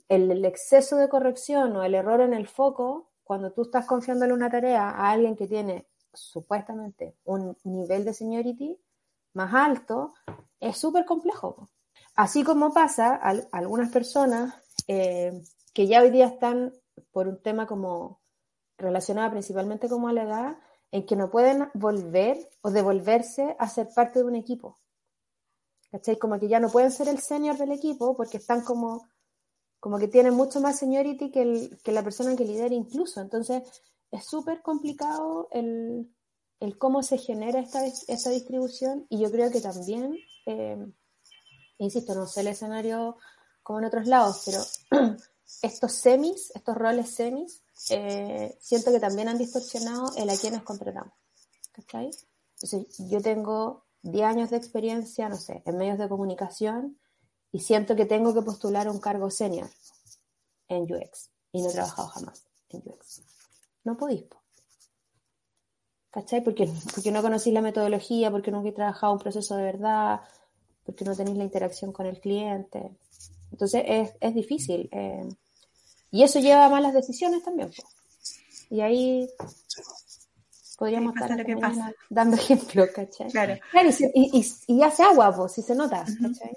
el, 0.08 0.44
exceso 0.44 0.96
de 0.96 1.08
corrección 1.08 1.76
o 1.76 1.84
el 1.84 1.94
error 1.94 2.20
en 2.20 2.34
el 2.34 2.46
foco, 2.46 3.10
cuando 3.22 3.52
tú 3.52 3.62
estás 3.62 3.86
confiando 3.86 4.24
en 4.24 4.32
una 4.32 4.50
tarea 4.50 4.90
a 4.90 5.10
alguien 5.10 5.36
que 5.36 5.46
tiene 5.46 5.86
supuestamente 6.12 7.16
un 7.24 7.56
nivel 7.64 8.04
de 8.04 8.14
seniority 8.14 8.78
más 9.32 9.52
alto, 9.54 10.14
es 10.60 10.76
súper 10.76 11.04
complejo. 11.04 11.68
Así 12.14 12.44
como 12.44 12.72
pasa 12.72 13.14
a, 13.14 13.34
algunas 13.52 13.90
personas 13.90 14.54
eh, 14.86 15.42
que 15.72 15.86
ya 15.86 16.02
hoy 16.02 16.10
día 16.10 16.26
están 16.26 16.72
por 17.12 17.26
un 17.26 17.42
tema 17.42 17.66
como 17.66 18.20
relacionado 18.78 19.30
principalmente 19.30 19.88
como 19.88 20.08
a 20.08 20.12
la 20.12 20.22
edad, 20.22 20.58
en 20.90 21.06
que 21.06 21.16
no 21.16 21.30
pueden 21.30 21.68
volver 21.74 22.38
o 22.60 22.70
devolverse 22.70 23.56
a 23.58 23.68
ser 23.68 23.88
parte 23.94 24.20
de 24.20 24.26
un 24.26 24.36
equipo. 24.36 24.78
¿Cachai? 25.90 26.18
Como 26.18 26.38
que 26.38 26.48
ya 26.48 26.60
no 26.60 26.70
pueden 26.70 26.92
ser 26.92 27.08
el 27.08 27.18
senior 27.18 27.56
del 27.56 27.72
equipo 27.72 28.16
porque 28.16 28.36
están 28.36 28.62
como, 28.62 29.08
como 29.84 29.98
que 29.98 30.08
tienen 30.08 30.32
mucho 30.32 30.62
más 30.62 30.78
seniority 30.78 31.30
que, 31.30 31.42
el, 31.42 31.78
que 31.84 31.92
la 31.92 32.02
persona 32.02 32.34
que 32.34 32.46
lidera 32.46 32.74
incluso. 32.74 33.20
Entonces 33.20 33.62
es 34.10 34.24
súper 34.24 34.62
complicado 34.62 35.48
el, 35.50 36.10
el, 36.58 36.78
cómo 36.78 37.02
se 37.02 37.18
genera 37.18 37.60
esta, 37.60 37.84
esta 37.84 38.30
distribución 38.30 39.06
y 39.10 39.18
yo 39.18 39.30
creo 39.30 39.50
que 39.50 39.60
también, 39.60 40.16
eh, 40.46 40.90
insisto, 41.76 42.14
no 42.14 42.26
sé 42.26 42.40
el 42.40 42.46
escenario 42.46 43.18
como 43.62 43.80
en 43.80 43.84
otros 43.84 44.06
lados, 44.06 44.44
pero 44.46 44.62
estos 45.62 45.92
semis, 45.92 46.50
estos 46.54 46.74
roles 46.74 47.10
semis, 47.10 47.62
eh, 47.90 48.56
siento 48.62 48.90
que 48.90 49.00
también 49.00 49.28
han 49.28 49.36
distorsionado 49.36 50.12
el 50.16 50.30
a 50.30 50.36
quienes 50.38 50.62
contratamos. 50.62 51.12
¿Cachai? 51.72 52.08
Entonces, 52.54 52.86
yo 53.10 53.20
tengo 53.20 53.84
10 54.00 54.24
años 54.24 54.48
de 54.48 54.56
experiencia, 54.56 55.28
no 55.28 55.36
sé, 55.36 55.62
en 55.66 55.76
medios 55.76 55.98
de 55.98 56.08
comunicación 56.08 56.98
y 57.54 57.60
siento 57.60 57.94
que 57.94 58.04
tengo 58.04 58.34
que 58.34 58.42
postular 58.42 58.88
un 58.88 58.98
cargo 58.98 59.30
senior 59.30 59.70
en 60.66 60.92
UX 60.92 61.30
y 61.52 61.62
no 61.62 61.70
he 61.70 61.72
trabajado 61.72 62.08
jamás 62.08 62.42
en 62.70 62.82
UX. 62.84 63.22
No 63.84 63.96
podéis. 63.96 64.24
¿Cachai? 66.10 66.42
Porque, 66.42 66.68
porque 66.92 67.12
no 67.12 67.22
conocéis 67.22 67.54
la 67.54 67.60
metodología, 67.60 68.32
porque 68.32 68.50
nunca 68.50 68.70
he 68.70 68.72
trabajado 68.72 69.12
un 69.12 69.20
proceso 69.20 69.54
de 69.54 69.62
verdad, 69.62 70.22
porque 70.84 71.04
no 71.04 71.14
tenéis 71.14 71.36
la 71.36 71.44
interacción 71.44 71.92
con 71.92 72.06
el 72.06 72.20
cliente. 72.20 72.90
Entonces 73.52 73.84
es, 73.86 74.10
es 74.20 74.34
difícil. 74.34 74.88
Eh, 74.90 75.28
y 76.10 76.24
eso 76.24 76.40
lleva 76.40 76.66
a 76.66 76.70
malas 76.70 76.92
decisiones 76.92 77.44
también. 77.44 77.70
Y 78.68 78.80
ahí 78.80 79.30
podríamos 80.76 81.14
estar 81.14 81.38
lo 81.38 81.44
que 81.44 81.56
pasa. 81.56 81.92
dando 82.10 82.34
ejemplos, 82.42 82.88
¿cachai? 82.92 83.30
Claro. 83.30 83.54
y, 84.12 84.82
hace 84.82 85.04
agua, 85.04 85.32
pues, 85.36 85.52
si 85.52 85.62
se 85.62 85.76
nota, 85.76 86.04
¿cachai? 86.20 86.52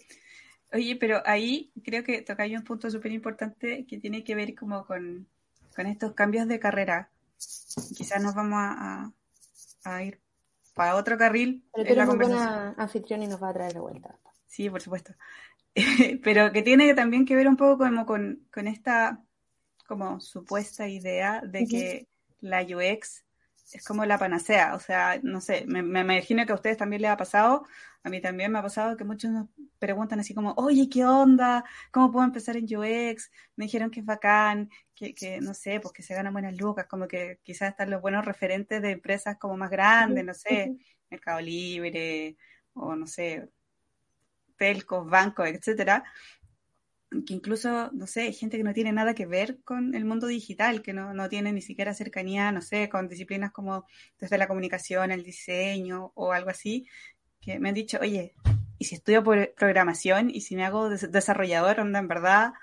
Oye, 0.73 0.95
pero 0.97 1.21
ahí 1.25 1.71
creo 1.83 2.03
que 2.03 2.21
toca 2.21 2.45
un 2.45 2.63
punto 2.63 2.89
súper 2.91 3.11
importante 3.11 3.85
que 3.85 3.97
tiene 3.97 4.23
que 4.23 4.35
ver 4.35 4.53
como 4.55 4.85
con, 4.85 5.27
estos 5.77 6.13
cambios 6.13 6.47
de 6.47 6.59
carrera. 6.59 7.09
Quizás 7.95 8.21
nos 8.21 8.33
vamos 8.33 8.59
a, 8.59 10.03
ir 10.03 10.19
para 10.73 10.95
otro 10.95 11.17
carril. 11.17 11.63
Pero 11.73 11.89
eres 11.89 12.07
muy 12.07 12.17
buena 12.17 12.73
anfitrión 12.77 13.23
y 13.23 13.27
nos 13.27 13.41
va 13.41 13.49
a 13.49 13.53
traer 13.53 13.73
de 13.73 13.79
vuelta. 13.79 14.17
Sí, 14.47 14.69
por 14.69 14.81
supuesto. 14.81 15.13
pero 16.23 16.51
que 16.51 16.63
tiene 16.63 16.93
también 16.93 17.25
que 17.25 17.35
ver 17.35 17.47
un 17.47 17.57
poco 17.57 17.77
como 17.77 18.05
con, 18.05 18.47
con 18.51 18.67
esta 18.67 19.23
como 19.87 20.19
supuesta 20.19 20.87
idea 20.87 21.41
de 21.41 21.65
que 21.65 22.07
la 22.39 22.61
UX 22.61 23.23
es 23.73 23.83
como 23.85 24.05
la 24.05 24.17
panacea, 24.17 24.75
o 24.75 24.79
sea, 24.79 25.19
no 25.23 25.41
sé, 25.41 25.65
me, 25.67 25.79
imagino 25.79 26.45
que 26.45 26.51
a 26.51 26.55
ustedes 26.55 26.77
también 26.77 27.01
les 27.01 27.11
ha 27.11 27.17
pasado, 27.17 27.65
a 28.03 28.09
mí 28.09 28.21
también 28.21 28.51
me 28.51 28.59
ha 28.59 28.61
pasado 28.61 28.95
que 28.95 29.03
muchos 29.03 29.31
nos 29.31 29.47
preguntan 29.79 30.19
así 30.19 30.33
como, 30.33 30.53
oye, 30.57 30.87
¿qué 30.89 31.05
onda? 31.05 31.65
¿Cómo 31.91 32.11
puedo 32.11 32.25
empezar 32.25 32.55
en 32.55 32.65
UX? 32.65 33.29
Me 33.55 33.65
dijeron 33.65 33.91
que 33.91 33.99
es 33.99 34.05
bacán, 34.05 34.69
que, 34.95 35.13
que 35.13 35.41
no 35.41 35.53
sé, 35.53 35.79
pues 35.81 35.93
que 35.93 36.03
se 36.03 36.15
ganan 36.15 36.33
buenas 36.33 36.55
lucas, 36.57 36.87
como 36.87 37.07
que 37.07 37.39
quizás 37.43 37.71
están 37.71 37.89
los 37.89 38.01
buenos 38.01 38.23
referentes 38.25 38.81
de 38.81 38.91
empresas 38.91 39.37
como 39.37 39.57
más 39.57 39.69
grandes, 39.69 40.23
no 40.23 40.33
sé, 40.33 40.77
Mercado 41.09 41.41
Libre, 41.41 42.37
o 42.73 42.95
no 42.95 43.07
sé, 43.07 43.49
telcos, 44.57 45.09
bancos, 45.09 45.47
etcétera, 45.47 46.03
que 47.25 47.33
incluso, 47.33 47.89
no 47.93 48.05
sé, 48.05 48.31
gente 48.33 48.57
que 48.57 48.63
no 48.63 48.73
tiene 48.73 48.91
nada 48.91 49.13
que 49.13 49.25
ver 49.25 49.59
con 49.63 49.95
el 49.95 50.05
mundo 50.05 50.27
digital, 50.27 50.81
que 50.81 50.93
no, 50.93 51.13
no 51.13 51.29
tiene 51.29 51.53
ni 51.53 51.61
siquiera 51.61 51.93
cercanía, 51.93 52.51
no 52.51 52.61
sé, 52.61 52.89
con 52.89 53.07
disciplinas 53.07 53.51
como 53.51 53.85
desde 54.19 54.37
la 54.37 54.47
comunicación, 54.47 55.11
el 55.11 55.23
diseño 55.23 56.11
o 56.15 56.33
algo 56.33 56.49
así, 56.49 56.87
que 57.39 57.59
me 57.59 57.69
han 57.69 57.75
dicho, 57.75 57.97
oye, 58.01 58.35
¿y 58.77 58.85
si 58.85 58.95
estudio 58.95 59.23
por 59.23 59.53
programación 59.53 60.29
y 60.29 60.41
si 60.41 60.55
me 60.55 60.65
hago 60.65 60.89
desarrollador, 60.89 61.79
en 61.79 62.07
verdad, 62.07 62.53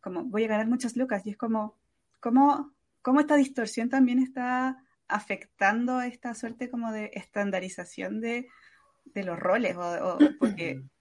como 0.00 0.24
voy 0.24 0.44
a 0.44 0.48
ganar 0.48 0.66
muchas 0.66 0.96
lucas? 0.96 1.24
Y 1.26 1.30
es 1.30 1.36
como, 1.36 1.76
¿cómo, 2.20 2.74
cómo 3.00 3.20
esta 3.20 3.36
distorsión 3.36 3.88
también 3.88 4.18
está 4.18 4.82
afectando 5.06 6.00
esta 6.00 6.34
suerte 6.34 6.68
como 6.68 6.90
de 6.90 7.10
estandarización 7.14 8.20
de, 8.20 8.48
de 9.04 9.22
los 9.22 9.38
roles? 9.38 9.76
O, 9.76 10.18
porque 10.38 10.82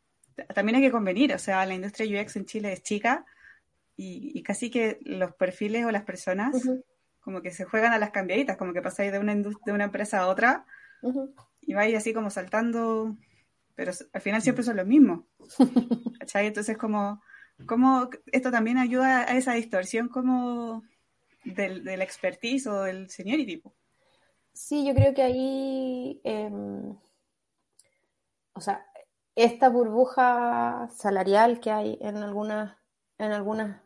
también 0.53 0.77
hay 0.77 0.81
que 0.81 0.91
convenir, 0.91 1.33
o 1.33 1.39
sea, 1.39 1.65
la 1.65 1.73
industria 1.73 2.21
UX 2.21 2.35
en 2.35 2.45
Chile 2.45 2.73
es 2.73 2.83
chica 2.83 3.25
y, 3.95 4.41
casi 4.43 4.69
que 4.69 4.99
los 5.01 5.33
perfiles 5.35 5.85
o 5.85 5.91
las 5.91 6.03
personas 6.03 6.55
como 7.19 7.41
que 7.41 7.51
se 7.51 7.63
juegan 7.63 7.93
a 7.93 7.99
las 7.99 8.11
cambiaditas, 8.11 8.57
como 8.57 8.73
que 8.73 8.81
pasáis 8.81 9.11
de 9.11 9.19
una, 9.19 9.35
de 9.35 9.71
una 9.71 9.85
empresa 9.85 10.19
a 10.19 10.27
otra 10.27 10.65
y 11.61 11.73
vais 11.73 11.95
así 11.95 12.13
como 12.13 12.29
saltando, 12.29 13.15
pero 13.75 13.91
al 14.11 14.21
final 14.21 14.41
siempre 14.41 14.63
son 14.63 14.77
los 14.77 14.87
mismos. 14.87 15.21
¿Cachai? 16.19 16.47
Entonces 16.47 16.77
como, 16.77 17.21
como 17.65 18.09
esto 18.31 18.51
también 18.51 18.77
ayuda 18.77 19.21
a 19.21 19.37
esa 19.37 19.53
distorsión 19.53 20.09
como 20.09 20.83
del, 21.45 21.83
del 21.83 22.01
expertise 22.01 22.67
o 22.67 22.83
del 22.83 23.09
seniority. 23.09 23.63
Sí, 24.53 24.85
yo 24.85 24.93
creo 24.93 25.13
que 25.13 25.23
ahí, 25.23 26.21
em, 26.23 26.95
o 28.53 28.61
sea, 28.61 28.85
esta 29.35 29.69
burbuja 29.69 30.89
salarial 30.91 31.59
que 31.59 31.71
hay 31.71 31.97
en 32.01 32.17
algunas, 32.17 32.77
en 33.17 33.31
algunas 33.31 33.81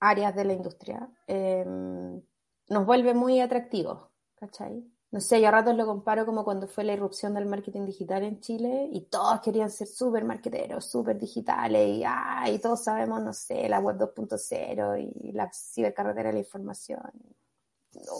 áreas 0.00 0.34
de 0.34 0.44
la 0.44 0.52
industria 0.52 1.08
em, 1.26 2.20
nos 2.68 2.86
vuelve 2.86 3.14
muy 3.14 3.40
atractivos, 3.40 4.08
¿cachai? 4.34 4.84
no 5.12 5.20
sé, 5.20 5.42
yo 5.42 5.48
a 5.48 5.50
ratos 5.50 5.76
lo 5.76 5.84
comparo 5.84 6.24
como 6.24 6.42
cuando 6.42 6.66
fue 6.66 6.84
la 6.84 6.94
irrupción 6.94 7.34
del 7.34 7.44
marketing 7.44 7.84
digital 7.84 8.22
en 8.22 8.40
Chile 8.40 8.88
y 8.90 9.02
todos 9.02 9.42
querían 9.42 9.70
ser 9.70 9.86
súper 9.86 10.24
marketeros, 10.24 10.86
súper 10.86 11.18
digitales 11.18 11.98
y, 11.98 12.02
ah, 12.06 12.44
y 12.50 12.58
todos 12.58 12.82
sabemos, 12.82 13.22
no 13.22 13.34
sé, 13.34 13.68
la 13.68 13.78
web 13.78 13.98
2.0 13.98 15.12
y 15.22 15.32
la 15.32 15.50
cibercarretera 15.52 16.30
de 16.30 16.32
la 16.32 16.38
información. 16.38 17.12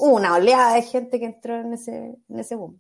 Una 0.00 0.34
oleada 0.34 0.74
de 0.74 0.82
gente 0.82 1.18
que 1.18 1.24
entró 1.24 1.58
en 1.58 1.72
ese, 1.72 2.18
en 2.28 2.38
ese 2.38 2.56
boom. 2.56 2.78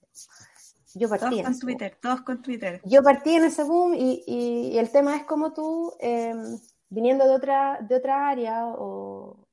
Yo 0.94 1.08
partí 1.08 1.42
todos 1.42 1.42
con 1.44 1.58
Twitter, 1.58 1.98
todos 2.00 2.20
con 2.22 2.42
Twitter. 2.42 2.80
Yo 2.84 3.02
partí 3.02 3.34
en 3.34 3.44
ese 3.44 3.64
boom 3.64 3.94
y, 3.94 4.22
y, 4.26 4.78
el 4.78 4.90
tema 4.90 5.16
es 5.16 5.24
como 5.24 5.52
tú, 5.52 5.94
em, 6.00 6.58
viniendo 6.90 7.24
de 7.24 7.30
otra, 7.30 7.78
de 7.80 7.96
otra 7.96 8.28
área 8.28 8.66
o, 8.66 9.46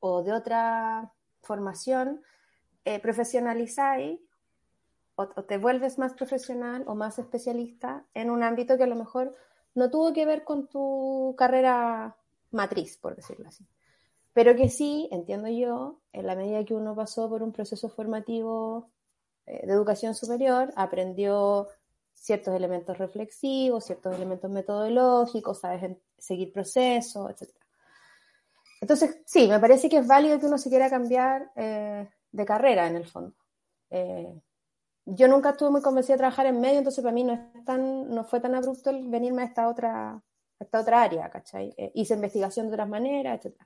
o 0.00 0.22
de 0.22 0.32
otra 0.32 1.12
formación, 1.42 2.22
eh, 2.84 3.00
profesionalizáis 3.00 4.20
o, 5.16 5.26
te 5.26 5.58
vuelves 5.58 5.98
más 5.98 6.14
profesional 6.14 6.84
o 6.86 6.94
más 6.94 7.18
especialista 7.18 8.04
en 8.14 8.30
un 8.30 8.42
ámbito 8.42 8.76
que 8.76 8.84
a 8.84 8.88
lo 8.88 8.96
mejor 8.96 9.34
no 9.74 9.90
tuvo 9.90 10.12
que 10.12 10.26
ver 10.26 10.44
con 10.44 10.68
tu 10.68 11.34
carrera 11.36 12.16
matriz, 12.50 12.96
por 12.98 13.16
decirlo 13.16 13.48
así. 13.48 13.66
Pero 14.32 14.54
que 14.54 14.68
sí, 14.68 15.08
entiendo 15.10 15.48
yo, 15.48 15.98
en 16.12 16.26
la 16.26 16.36
medida 16.36 16.64
que 16.64 16.74
uno 16.74 16.94
pasó 16.94 17.28
por 17.28 17.42
un 17.42 17.52
proceso 17.52 17.88
formativo 17.88 18.88
eh, 18.88 18.95
de 19.46 19.72
educación 19.72 20.14
superior, 20.14 20.72
aprendió 20.76 21.68
ciertos 22.26 22.54
elementos 22.54 22.98
reflexivos, 22.98 23.84
ciertos 23.84 24.14
elementos 24.14 24.50
metodológicos, 24.50 25.60
sabes 25.60 25.96
seguir 26.18 26.52
procesos, 26.52 27.30
etc. 27.30 27.50
Entonces, 28.80 29.18
sí, 29.24 29.46
me 29.46 29.60
parece 29.60 29.88
que 29.88 29.98
es 29.98 30.06
válido 30.06 30.38
que 30.40 30.46
uno 30.46 30.58
se 30.58 30.68
quiera 30.68 30.90
cambiar 30.90 31.50
eh, 31.54 32.08
de 32.32 32.44
carrera 32.44 32.86
en 32.88 32.96
el 32.96 33.06
fondo. 33.06 33.34
Eh, 33.90 34.40
yo 35.04 35.28
nunca 35.28 35.50
estuve 35.50 35.70
muy 35.70 35.82
convencida 35.82 36.14
de 36.14 36.18
trabajar 36.18 36.46
en 36.46 36.60
medio, 36.60 36.78
entonces 36.78 37.02
para 37.02 37.14
mí 37.14 37.22
no, 37.22 37.34
es 37.34 37.64
tan, 37.64 38.10
no 38.10 38.24
fue 38.24 38.40
tan 38.40 38.54
abrupto 38.54 38.90
el 38.90 39.08
venirme 39.08 39.42
a 39.42 39.46
esta 39.46 39.68
otra, 39.68 40.20
esta 40.58 40.80
otra 40.80 41.02
área, 41.02 41.30
¿cachai? 41.30 41.72
Eh, 41.76 41.92
hice 41.94 42.14
investigación 42.14 42.66
de 42.66 42.72
otras 42.72 42.88
maneras, 42.88 43.44
etc. 43.44 43.56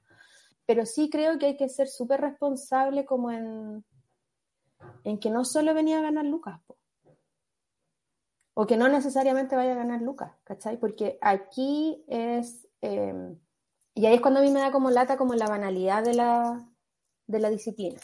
Pero 0.67 0.85
sí 0.85 1.09
creo 1.09 1.39
que 1.39 1.47
hay 1.47 1.57
que 1.57 1.69
ser 1.69 1.89
súper 1.89 2.21
responsable 2.21 3.07
como 3.07 3.31
en, 3.31 3.85
en 5.05 5.19
que 5.19 5.31
no 5.31 5.45
solo 5.45 5.75
venía 5.75 5.99
a 5.99 6.03
ganar 6.03 6.25
Lucas, 6.25 6.61
o 8.55 8.67
que 8.67 8.77
no 8.77 8.89
necesariamente 8.89 9.57
vaya 9.57 9.73
a 9.73 9.77
ganar 9.77 10.03
Lucas, 10.03 10.33
¿cachai? 10.45 10.79
Porque 10.79 11.19
aquí 11.21 12.05
es, 12.09 12.69
eh, 12.83 13.37
y 13.95 14.07
ahí 14.07 14.15
es 14.15 14.21
cuando 14.21 14.41
a 14.41 14.43
mí 14.43 14.51
me 14.51 14.61
da 14.61 14.73
como 14.73 14.91
lata 14.91 15.17
como 15.17 15.35
la 15.35 15.47
banalidad 15.47 16.05
de 16.05 16.15
la, 16.15 16.69
de 17.27 17.39
la 17.39 17.51
disciplina. 17.51 18.01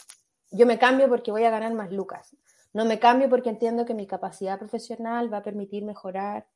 Yo 0.51 0.65
me 0.65 0.79
cambio 0.79 1.09
porque 1.09 1.31
voy 1.31 1.43
a 1.43 1.49
ganar 1.49 1.73
más 1.73 1.91
lucas. 1.91 2.35
No 2.73 2.85
me 2.85 2.99
cambio 2.99 3.29
porque 3.29 3.49
entiendo 3.49 3.85
que 3.85 3.93
mi 3.93 4.07
capacidad 4.07 4.57
profesional 4.57 5.31
va 5.31 5.37
a 5.37 5.43
permitir 5.43 5.83
mejorar 5.83 6.47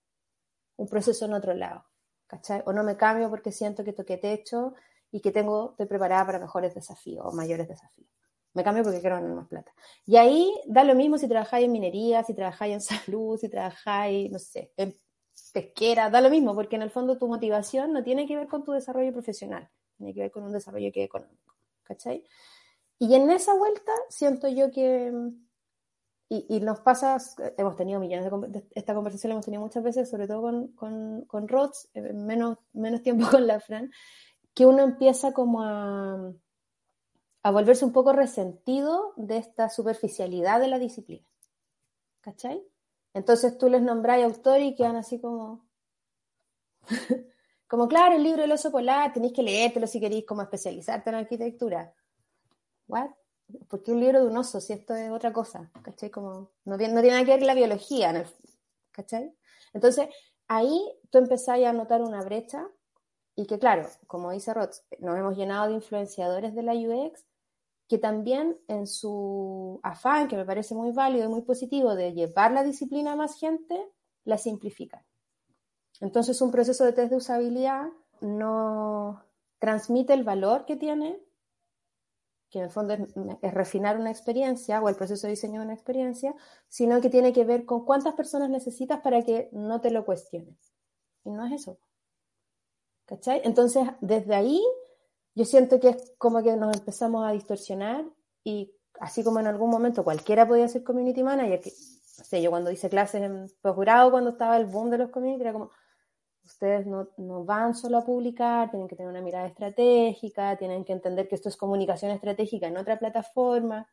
un 0.78 0.88
proceso 0.88 1.26
en 1.26 1.34
otro 1.34 1.54
lado. 1.54 1.86
¿cachai? 2.32 2.64
O 2.66 2.72
no 2.72 2.84
me 2.84 2.96
cambio 2.96 3.30
porque 3.30 3.52
siento 3.52 3.84
que 3.84 3.92
toqué 3.92 4.18
techo 4.18 4.74
y 5.12 5.20
que 5.20 5.32
tengo, 5.32 5.72
estoy 5.72 5.86
preparada 5.86 6.26
para 6.26 6.40
mejores 6.40 6.74
desafíos 6.74 7.26
o 7.26 7.34
mayores 7.34 7.68
desafíos. 7.68 8.10
Me 8.54 8.64
cambio 8.64 8.84
porque 8.84 9.00
quiero 9.00 9.16
ganar 9.16 9.34
más 9.34 9.48
plata. 9.48 9.72
Y 10.06 10.18
ahí 10.18 10.54
da 10.66 10.84
lo 10.84 10.96
mismo 10.96 11.18
si 11.18 11.28
trabajáis 11.28 11.66
en 11.66 11.72
minería, 11.72 12.24
si 12.24 12.34
trabajáis 12.34 12.74
en 12.74 12.82
salud, 13.06 13.38
si 13.38 13.50
trabajáis, 13.50 14.32
no 14.32 14.40
sé, 14.40 14.72
en 14.78 14.94
pesquera, 15.54 16.10
da 16.10 16.22
lo 16.22 16.30
mismo, 16.30 16.54
porque 16.54 16.76
en 16.76 16.82
el 16.82 16.92
fondo 16.92 17.18
tu 17.18 17.28
motivación 17.28 17.94
no 17.94 18.04
tiene 18.04 18.28
que 18.28 18.36
ver 18.36 18.48
con 18.48 18.64
tu 18.64 18.72
desarrollo 18.72 19.12
profesional, 19.12 19.70
tiene 19.98 20.14
que 20.14 20.22
ver 20.22 20.32
con 20.32 20.44
un 20.44 20.52
desarrollo 20.52 20.92
que 20.92 21.04
económico. 21.04 21.56
¿Cachai? 21.84 22.24
Y 23.00 23.16
en 23.16 23.30
esa 23.32 23.54
vuelta 23.56 23.92
siento 24.10 24.48
yo 24.48 24.72
que, 24.72 25.12
y, 26.30 26.60
nos 26.62 26.80
pasa, 26.80 27.18
hemos 27.58 27.76
tenido 27.76 28.00
millones 28.00 28.32
de, 28.50 28.64
esta 28.76 28.94
conversación 28.94 29.30
la 29.30 29.34
hemos 29.34 29.46
tenido 29.46 29.62
muchas 29.62 29.84
veces, 29.84 30.10
sobre 30.10 30.28
todo 30.28 30.42
con, 30.42 30.68
con, 30.74 31.26
con 31.26 31.48
Rods, 31.48 31.90
menos, 31.94 32.58
menos 32.72 33.02
tiempo 33.02 33.26
con 33.32 33.48
la 33.48 33.60
Fran, 33.60 33.92
que 34.54 34.66
uno 34.66 34.84
empieza 34.84 35.34
como 35.34 35.62
a, 35.62 36.32
a 37.44 37.52
volverse 37.52 37.86
un 37.86 37.92
poco 37.92 38.14
resentido 38.14 39.14
de 39.16 39.38
esta 39.38 39.70
superficialidad 39.70 40.60
de 40.60 40.68
la 40.68 40.80
disciplina. 40.80 41.26
¿Cachai? 42.22 42.64
Entonces 43.14 43.58
tú 43.58 43.68
les 43.70 43.82
nombráis 43.82 44.26
autor 44.26 44.62
y 44.62 44.76
quedan 44.76 44.96
así 44.96 45.20
como, 45.20 45.66
como 47.68 47.88
claro, 47.88 48.16
el 48.16 48.24
libro 48.24 48.42
del 48.42 48.52
oso 48.52 48.72
polar, 48.72 49.12
tenéis 49.12 49.34
que 49.34 49.44
leértelo 49.44 49.88
si 49.88 50.00
queréis 50.00 50.26
como 50.26 50.42
especializarte 50.42 51.10
en 51.10 51.16
arquitectura. 51.16 51.94
¿what? 52.92 53.10
¿Por 53.68 53.82
qué 53.82 53.92
un 53.92 54.00
libro 54.00 54.22
de 54.22 54.28
un 54.28 54.38
oso 54.38 54.62
si 54.62 54.74
esto 54.74 54.94
es 54.96 55.10
otra 55.12 55.34
cosa? 55.34 55.70
¿Cachai? 55.82 56.10
Como, 56.10 56.52
no, 56.66 56.78
no 56.78 56.78
tiene 56.78 56.94
nada 56.94 57.26
que 57.26 57.32
ver 57.32 57.42
la 57.42 57.54
biología, 57.54 58.26
¿cachai? 58.92 59.34
Entonces, 59.74 60.08
ahí 60.48 60.80
tú 61.10 61.18
empezás 61.18 61.60
a 61.64 61.74
notar 61.74 62.02
una 62.02 62.22
brecha 62.24 62.68
y 63.36 63.46
que, 63.46 63.60
claro, 63.60 63.90
como 64.08 64.32
dice 64.32 64.54
Roth, 64.54 64.76
nos 65.00 65.18
hemos 65.18 65.38
llenado 65.38 65.68
de 65.68 65.76
influenciadores 65.76 66.54
de 66.54 66.64
la 66.64 66.74
UX 66.74 67.26
que 67.92 67.98
también 67.98 68.58
en 68.70 68.88
su 68.88 69.82
afán, 69.84 70.30
que 70.30 70.38
me 70.38 70.46
parece 70.46 70.74
muy 70.74 70.94
válido 70.94 71.26
y 71.26 71.28
muy 71.28 71.42
positivo, 71.42 71.94
de 71.94 72.14
llevar 72.14 72.54
la 72.54 72.64
disciplina 72.64 73.12
a 73.12 73.16
más 73.18 73.38
gente, 73.38 73.86
la 74.24 74.38
simplifican. 74.38 75.04
Entonces, 76.00 76.42
un 76.42 76.52
proceso 76.52 76.86
de 76.86 76.94
test 76.94 77.10
de 77.10 77.18
usabilidad 77.18 77.90
no 78.22 79.26
transmite 79.60 80.14
el 80.14 80.24
valor 80.24 80.64
que 80.64 80.78
tiene 80.78 81.20
que 82.50 82.60
en 82.60 82.66
el 82.66 82.72
fondo 82.72 82.94
es, 82.94 83.54
refinar 83.54 83.98
una 83.98 84.10
experiencia 84.10 84.82
o 84.82 84.88
el 84.88 84.96
proceso 84.96 85.28
de 85.28 85.32
diseño 85.32 85.60
de 85.60 85.66
una 85.66 85.74
experiencia, 85.74 86.34
sino 86.70 87.02
que 87.02 87.10
tiene 87.10 87.34
que 87.34 87.44
ver 87.44 87.66
con 87.66 87.84
cuántas 87.84 88.14
personas 88.14 88.50
necesitas 88.50 89.02
para 89.02 89.22
que 89.22 89.50
no 89.52 89.82
te 89.82 89.92
lo 89.92 90.06
cuestiones. 90.06 90.74
Y 91.26 91.32
no 91.32 91.46
es 91.46 91.52
eso. 91.52 91.78
¿Cachai? 93.06 93.42
Entonces, 93.44 93.86
desde 94.00 94.34
ahí, 94.34 94.62
yo 95.36 95.46
siento 95.46 95.80
que 95.80 95.90
es 95.90 96.14
como 96.18 96.44
que 96.44 96.56
nos 96.56 96.76
empezamos 96.76 97.26
a 97.26 97.32
distorsionar 97.32 98.06
y 98.44 98.74
así 99.00 99.24
como 99.24 99.40
en 99.40 99.48
algún 99.48 99.70
momento 99.70 100.04
cualquiera 100.04 100.48
podía 100.48 100.68
ser 100.68 100.84
community 100.84 101.24
manager, 101.24 101.62
que, 101.62 101.72
no 102.18 102.24
sé, 102.24 102.42
yo 102.42 102.50
cuando 102.50 102.72
hice 102.72 102.90
clases 102.90 103.24
en 103.24 103.48
posgrado, 103.62 104.12
cuando 104.12 104.32
estaba 104.32 104.58
el 104.58 104.66
boom 104.66 104.90
de 104.90 104.98
los 104.98 105.10
community, 105.10 105.42
era 105.42 105.54
como, 105.54 105.72
ustedes 106.44 106.86
no, 106.86 107.08
van 107.46 107.76
solo 107.76 107.98
a 107.98 108.06
publicar, 108.06 108.70
tienen 108.70 108.88
que 108.88 108.96
tener 108.96 109.10
una 109.10 109.22
mirada 109.22 109.48
estratégica, 109.48 110.58
tienen 110.58 110.84
que 110.84 110.94
entender 110.94 111.28
que 111.28 111.36
esto 111.36 111.50
es 111.50 111.58
comunicación 111.58 112.12
estratégica 112.12 112.68
en 112.68 112.78
otra 112.78 113.00
plataforma. 113.00 113.90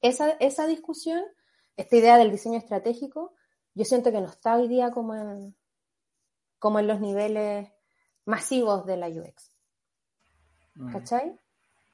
Esa, 0.00 0.30
esa 0.40 0.66
discusión, 0.66 1.22
esta 1.76 1.96
idea 1.96 2.18
del 2.18 2.30
diseño 2.30 2.58
estratégico, 2.58 3.34
yo 3.74 3.84
siento 3.84 4.12
que 4.12 4.20
no 4.20 4.28
está 4.28 4.56
hoy 4.56 4.68
día 4.68 4.90
como 4.90 5.14
en, 5.14 5.56
como 6.58 6.78
en 6.78 6.86
los 6.86 7.00
niveles 7.00 7.68
masivos 8.24 8.84
de 8.86 8.96
la 8.96 9.08
UX. 9.08 9.49
¿Cachai? 10.92 11.38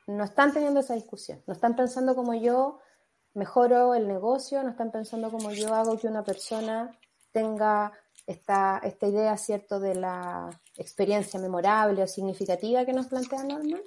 No 0.07 0.25
están 0.25 0.53
teniendo 0.53 0.81
esa 0.81 0.95
discusión, 0.95 1.43
no 1.47 1.53
están 1.53 1.75
pensando 1.75 2.15
como 2.15 2.35
yo 2.35 2.79
mejoro 3.35 3.95
el 3.95 4.07
negocio, 4.07 4.63
no 4.63 4.71
están 4.71 4.91
pensando 4.91 5.31
como 5.31 5.51
yo 5.51 5.75
hago 5.75 5.99
que 5.99 6.07
una 6.07 6.25
persona 6.25 6.91
tenga 7.33 7.93
esta, 8.27 8.81
esta 8.83 9.07
idea, 9.07 9.37
¿cierto?, 9.37 9.79
de 9.79 9.95
la 9.95 10.49
experiencia 10.77 11.39
memorable 11.39 12.03
o 12.03 12.07
significativa 12.07 12.85
que 12.85 12.93
nos 12.93 13.07
plantea 13.07 13.45
Norman, 13.45 13.83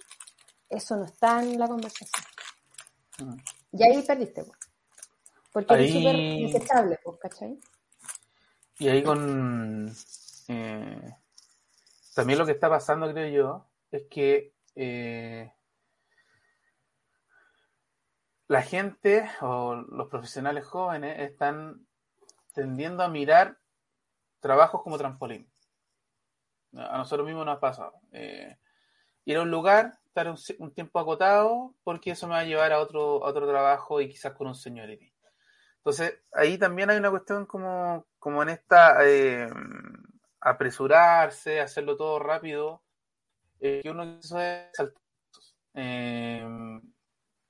eso 0.70 0.96
no 0.98 1.06
está 1.06 1.42
en 1.42 1.58
la 1.58 1.68
conversación. 1.68 2.26
Mm. 3.20 3.38
Y 3.72 3.84
ahí 3.84 4.02
perdiste, 4.04 4.44
pues. 4.44 4.60
Porque 5.52 5.86
es 5.86 5.94
súper 5.94 6.16
inestable, 6.16 7.00
pues, 7.04 7.20
¿cachai? 7.20 7.60
Y 8.78 8.88
ahí 8.88 9.04
con... 9.04 9.92
Eh, 10.48 11.16
también 12.14 12.40
lo 12.40 12.46
que 12.46 12.52
está 12.52 12.70
pasando, 12.70 13.12
creo 13.12 13.30
yo, 13.30 13.66
es 13.92 14.04
que 14.10 14.54
eh, 14.76 15.52
la 18.48 18.62
gente 18.62 19.30
o 19.42 19.76
los 19.76 20.08
profesionales 20.10 20.66
jóvenes 20.66 21.20
están 21.20 21.86
tendiendo 22.54 23.04
a 23.04 23.10
mirar 23.10 23.60
trabajos 24.40 24.82
como 24.82 24.98
trampolín. 24.98 25.52
A 26.74 26.98
nosotros 26.98 27.28
mismos 27.28 27.46
nos 27.46 27.58
ha 27.58 27.60
pasado. 27.60 27.94
Eh, 28.12 28.58
ir 29.26 29.38
a 29.38 29.42
un 29.42 29.52
lugar, 29.52 30.00
estar 30.06 30.28
un, 30.60 30.74
tiempo 30.74 31.00
acotado, 31.00 31.76
porque 31.84 32.12
eso 32.12 32.28
me 32.28 32.34
va 32.34 32.40
a 32.40 32.46
llevar 32.46 32.74
a 32.74 32.80
otro, 32.80 33.22
otro 33.22 33.48
trabajo 33.48 34.02
y 34.02 34.10
quizás 34.10 34.34
con 34.34 34.48
un 34.48 34.56
seniority. 34.56 35.14
Entonces, 35.78 36.20
ahí 36.34 36.58
también 36.58 36.90
hay 36.90 36.98
una 36.98 37.12
cuestión 37.12 37.46
como, 37.46 38.06
como 38.18 38.44
en 38.44 38.50
esta 38.50 38.98
eh, 39.06 39.48
apresurarse, 40.42 41.62
hacerlo 41.62 41.98
todo 41.98 42.20
rápido, 42.20 42.84
eh, 43.60 43.82
que 43.84 43.90
uno 43.90 44.20
es 44.20 44.34
eh, 45.76 46.46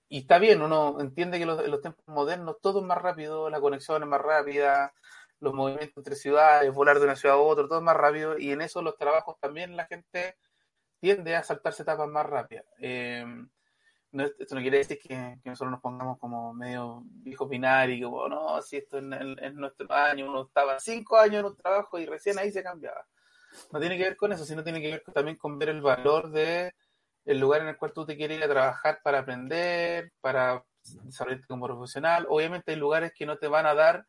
y 0.10 0.20
está 0.20 0.40
bien, 0.40 0.62
uno 0.62 1.00
entiende 1.00 1.40
que 1.40 1.46
los, 1.46 1.68
los 1.68 1.82
tiempos 1.82 2.04
modernos 2.08 2.58
todo 2.62 2.80
es 2.80 2.86
más 2.86 2.98
rápido, 2.98 3.50
la 3.50 3.62
conexión 3.62 4.02
es 4.02 4.10
más 4.10 4.22
rápida, 4.22 4.94
los 5.40 5.54
movimientos 5.54 5.98
entre 5.98 6.16
ciudades, 6.16 6.74
volar 6.74 7.00
de 7.00 7.06
una 7.06 7.16
ciudad 7.16 7.38
a 7.38 7.40
otra, 7.40 7.68
todo 7.68 7.82
más 7.82 7.96
rápido, 7.96 8.38
y 8.38 8.52
en 8.52 8.62
eso 8.62 8.82
los 8.82 8.98
trabajos 8.98 9.38
también 9.40 9.76
la 9.76 9.86
gente 9.86 10.38
tiende 11.00 11.36
a 11.36 11.44
saltarse 11.44 11.84
etapas 11.84 12.10
más 12.10 12.26
rápidas. 12.26 12.66
Eh, 12.80 13.26
esto 14.12 14.56
no 14.56 14.62
quiere 14.62 14.80
decir 14.80 15.00
que, 15.00 15.38
nosotros 15.46 15.72
nos 15.72 15.82
pongamos 15.82 16.18
como 16.18 16.54
medio 16.54 17.04
viejos 17.06 17.48
binarios, 17.48 18.10
como 18.10 18.28
no, 18.28 18.62
si 18.62 18.78
esto 18.78 18.98
es 18.98 19.54
nuestro 19.54 19.94
año, 19.94 20.30
uno 20.30 20.44
estaba 20.44 20.80
cinco 20.80 21.18
años 21.18 21.42
en 21.42 21.46
un 21.46 21.56
trabajo 21.56 22.00
y 22.00 22.06
recién 22.06 22.40
ahí 22.40 22.52
se 22.52 22.64
cambiaba. 22.64 23.06
No 23.72 23.80
tiene 23.80 23.98
que 23.98 24.04
ver 24.04 24.18
con 24.18 24.32
eso, 24.32 24.46
sino 24.46 24.64
tiene 24.64 24.82
que 24.82 24.92
ver 24.92 25.04
también 25.14 25.38
con 25.38 25.58
ver 25.58 25.70
el 25.70 25.82
valor 25.82 26.32
de 26.32 26.74
el 27.26 27.40
lugar 27.40 27.62
en 27.62 27.68
el 27.68 27.78
cual 27.78 27.94
tú 27.94 28.06
te 28.06 28.18
quieres 28.18 28.38
ir 28.38 28.44
a 28.44 28.50
trabajar 28.50 29.02
para 29.04 29.20
aprender, 29.20 30.12
para 30.22 30.64
desarrollarte 31.04 31.48
como 31.48 31.68
profesional. 31.68 32.26
Obviamente 32.30 32.72
hay 32.72 32.78
lugares 32.78 33.12
que 33.16 33.26
no 33.26 33.38
te 33.38 33.48
van 33.48 33.66
a 33.66 33.76
dar 33.76 34.06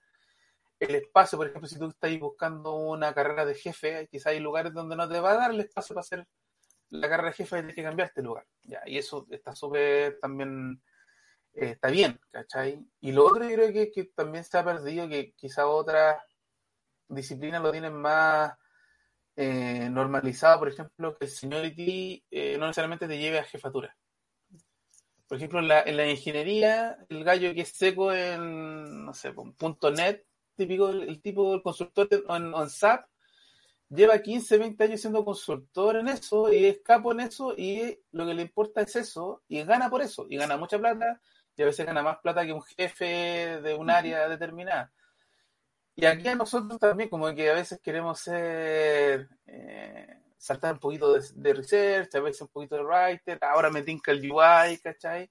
el 0.79 0.94
espacio, 0.94 1.37
por 1.37 1.46
ejemplo, 1.46 1.68
si 1.68 1.79
tú 1.79 1.88
estás 1.88 2.18
buscando 2.18 2.74
una 2.74 3.12
carrera 3.12 3.44
de 3.44 3.55
jefe, 3.55 4.09
quizás 4.11 4.29
hay 4.29 4.40
lugares 4.40 4.72
donde 4.72 4.96
no 4.96 5.07
te 5.07 5.20
va 5.20 5.33
a 5.33 5.37
dar 5.37 5.50
el 5.50 5.61
espacio 5.61 5.94
para 5.94 6.00
hacer 6.00 6.26
la 6.90 7.09
carrera 7.09 7.29
de 7.29 7.37
jefe 7.37 7.57
tienes 7.57 7.76
que 7.76 7.83
cambiar 7.83 8.09
este 8.09 8.22
lugar. 8.22 8.46
¿ya? 8.62 8.83
Y 8.87 8.98
eso 8.98 9.26
está 9.31 9.55
súper 9.55 10.18
también, 10.20 10.83
eh, 11.55 11.72
está 11.72 11.88
bien, 11.88 12.18
¿cachai? 12.31 12.85
Y 13.00 13.12
lo 13.12 13.26
otro 13.26 13.48
yo 13.48 13.55
creo 13.55 13.72
que, 13.72 13.90
que 13.90 14.05
también 14.14 14.44
se 14.44 14.59
ha 14.59 14.64
perdido, 14.64 15.09
que 15.09 15.33
quizá 15.35 15.66
otras 15.66 16.16
disciplinas 17.09 17.62
lo 17.62 17.72
tienen 17.72 17.94
más 17.94 18.53
eh, 19.42 19.88
normalizado, 19.88 20.59
por 20.59 20.68
ejemplo, 20.68 21.16
que 21.16 21.24
el 21.24 21.31
seniority 21.31 22.22
eh, 22.31 22.59
no 22.59 22.66
necesariamente 22.66 23.09
te 23.09 23.18
lleve 23.18 23.38
a 23.38 23.44
jefatura. 23.44 23.96
Por 25.26 25.38
ejemplo, 25.38 25.61
en 25.61 25.68
la, 25.68 25.81
en 25.81 25.96
la 25.96 26.11
ingeniería, 26.11 26.98
el 27.09 27.24
gallo 27.24 27.55
que 27.55 27.62
es 27.62 27.70
seco 27.70 28.12
en, 28.12 29.07
no 29.07 29.14
sé, 29.14 29.33
punto 29.33 29.90
.net, 29.92 30.26
típico, 30.55 30.90
el, 30.90 31.22
tipo 31.22 31.53
del 31.53 31.62
consultor 31.62 32.07
en, 32.11 32.53
SAP, 32.68 33.07
lleva 33.88 34.20
15, 34.20 34.59
20 34.59 34.85
años 34.85 35.00
siendo 35.00 35.24
consultor 35.24 35.96
en 35.96 36.09
eso 36.09 36.53
y 36.53 36.66
es 36.66 36.81
capo 36.85 37.12
en 37.12 37.20
eso 37.20 37.55
y 37.57 37.98
lo 38.12 38.26
que 38.26 38.35
le 38.35 38.42
importa 38.42 38.83
es 38.83 38.94
eso 38.94 39.42
y 39.48 39.64
gana 39.64 39.88
por 39.88 40.03
eso 40.03 40.26
y 40.29 40.37
gana 40.37 40.59
mucha 40.59 40.79
plata 40.79 41.18
y 41.57 41.62
a 41.62 41.64
veces 41.64 41.87
gana 41.87 42.03
más 42.03 42.18
plata 42.18 42.44
que 42.44 42.53
un 42.53 42.62
jefe 42.62 43.62
de 43.62 43.74
un 43.74 43.88
área 43.88 44.29
determinada. 44.29 44.92
Y 45.96 46.05
aquí 46.05 46.29
a 46.29 46.35
nosotros 46.35 46.79
también, 46.79 47.09
como 47.09 47.33
que 47.35 47.50
a 47.50 47.55
veces 47.55 47.81
queremos 47.83 48.20
ser, 48.20 49.29
eh, 49.46 50.07
saltar 50.37 50.74
un 50.74 50.81
poquito 50.81 51.12
de, 51.12 51.53
research, 51.53 52.14
a 52.14 52.20
veces 52.20 52.42
un 52.42 52.48
poquito 52.48 52.76
de 52.76 52.85
writer, 52.85 53.38
ahora 53.42 53.70
me 53.70 53.83
tinca 53.83 54.12
el 54.12 54.31
UI, 54.31 54.79
¿cachai? 54.83 55.31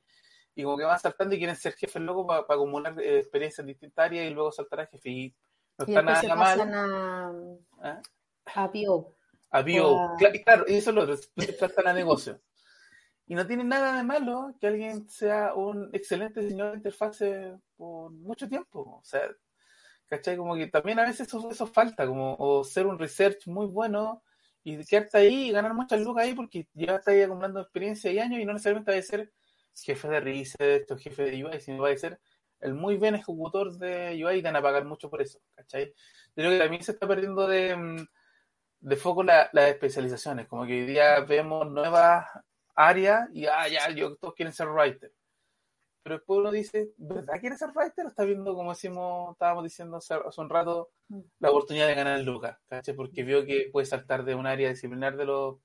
Y 0.54 0.64
como 0.64 0.78
que 0.78 0.84
van 0.84 1.00
saltando 1.00 1.34
y 1.34 1.38
quieren 1.38 1.56
ser 1.56 1.74
jefes 1.74 2.02
luego 2.02 2.28
para 2.28 2.42
acumular 2.42 3.00
eh, 3.00 3.20
experiencias 3.20 3.60
en 3.60 3.68
distintas 3.68 4.06
áreas 4.06 4.30
y 4.30 4.34
luego 4.34 4.52
saltar 4.52 4.82
a 4.82 4.88
jefe. 4.88 5.10
Y 5.10 5.36
no 5.78 5.86
está 5.86 6.02
nada 6.02 6.36
mal. 6.36 6.62
A, 7.82 7.90
¿Ah? 7.90 8.02
a 8.56 8.68
bio. 8.68 9.16
A 9.52 9.62
bio, 9.64 10.12
claro, 10.44 10.66
y 10.68 10.76
eso 10.76 10.92
es 10.92 10.96
lo 10.96 11.04
otro, 11.04 11.18
saltan 11.58 11.88
a 11.88 11.94
negocio. 11.94 12.40
Y 13.26 13.36
no 13.36 13.46
tiene 13.46 13.64
nada 13.64 13.96
de 13.98 14.04
malo 14.04 14.56
que 14.60 14.68
alguien 14.68 15.08
sea 15.08 15.54
un 15.54 15.90
excelente 15.94 16.42
diseñador 16.42 16.74
de 16.74 16.78
interfaces 16.78 17.60
por 17.76 18.12
mucho 18.12 18.50
tiempo. 18.50 19.00
O 19.02 19.04
sea, 19.04 19.22
¿Cachai? 20.10 20.38
Como 20.38 20.56
que 20.56 20.68
también 20.68 21.00
a 21.00 21.06
veces 21.06 21.28
eso, 21.28 21.50
eso 21.52 21.68
falta, 21.68 22.08
como 22.08 22.36
o 22.40 22.64
ser 22.64 22.88
un 22.88 22.98
research 22.98 23.48
muy 23.48 23.68
bueno 23.68 24.24
y 24.64 24.84
quedarte 24.86 25.20
ahí 25.20 25.50
y 25.50 25.52
ganar 25.52 25.74
muchas 25.74 26.02
lucas 26.02 26.26
ahí 26.26 26.34
porque 26.34 26.68
ya 26.74 26.96
estás 26.96 27.14
ahí 27.14 27.22
acumulando 27.22 27.62
experiencia 27.62 28.12
y 28.12 28.20
años 28.20 28.40
y 28.40 28.46
no 28.46 28.54
necesariamente 28.54 28.92
va 28.92 28.98
a 28.98 29.02
ser 29.02 29.32
jefe 29.76 30.08
de 30.10 30.20
research 30.20 30.92
o 30.92 30.98
jefe 30.98 31.24
de 31.24 31.46
UI, 31.46 31.62
sino 31.62 31.84
va 31.84 31.92
a 31.92 31.98
ser 31.98 32.20
el 32.60 32.74
muy 32.74 32.98
bien 32.98 33.16
ejecutor 33.16 33.78
de 33.78 34.20
UI 34.24 34.38
y 34.38 34.42
te 34.42 34.48
van 34.48 34.56
a 34.58 34.62
pagar 34.62 34.84
mucho 34.86 35.10
por 35.10 35.22
eso, 35.22 35.40
¿cachai? 35.56 35.86
Yo 35.88 35.94
creo 36.36 36.52
que 36.52 36.60
también 36.60 36.84
se 36.84 36.92
está 36.92 37.08
perdiendo 37.08 37.48
de, 37.48 37.76
mm, 37.76 38.08
de 38.82 38.96
foco 38.98 39.24
las 39.24 39.54
especializaciones, 39.54 40.48
como 40.48 40.66
que 40.66 40.74
hoy 40.74 40.86
día 40.86 41.20
vemos 41.22 41.70
nuevas 41.72 42.26
áreas 42.76 43.30
y 43.34 43.46
ah, 43.46 43.68
ya, 43.68 43.90
yo, 43.92 44.16
todos 44.18 44.34
quieren 44.34 44.54
ser 44.54 44.68
writer 44.70 45.14
pero 46.02 46.16
después 46.16 46.40
uno 46.40 46.52
dice, 46.52 46.94
¿verdad 46.98 47.40
quiere 47.40 47.58
ser 47.58 47.70
writer? 47.76 48.06
O 48.06 48.10
está 48.10 48.24
viendo, 48.24 48.56
como 48.56 48.72
decimos, 48.72 49.34
estábamos 49.34 49.64
diciendo 49.64 49.98
hace, 49.98 50.16
un 50.38 50.50
rato, 50.50 50.92
mm. 51.10 51.20
la 51.40 51.50
oportunidad 51.50 51.88
de 51.88 51.96
ganar 51.96 52.20
el 52.20 52.26
Lucas, 52.26 52.58
¿cachai? 52.68 52.96
Porque 52.96 53.24
vio 53.24 53.46
que 53.46 53.70
puede 53.72 53.86
saltar 53.86 54.24
de 54.24 54.36
un 54.36 54.48
área 54.48 54.70
disciplinar 54.70 55.18
de 55.18 55.26
los 55.26 55.58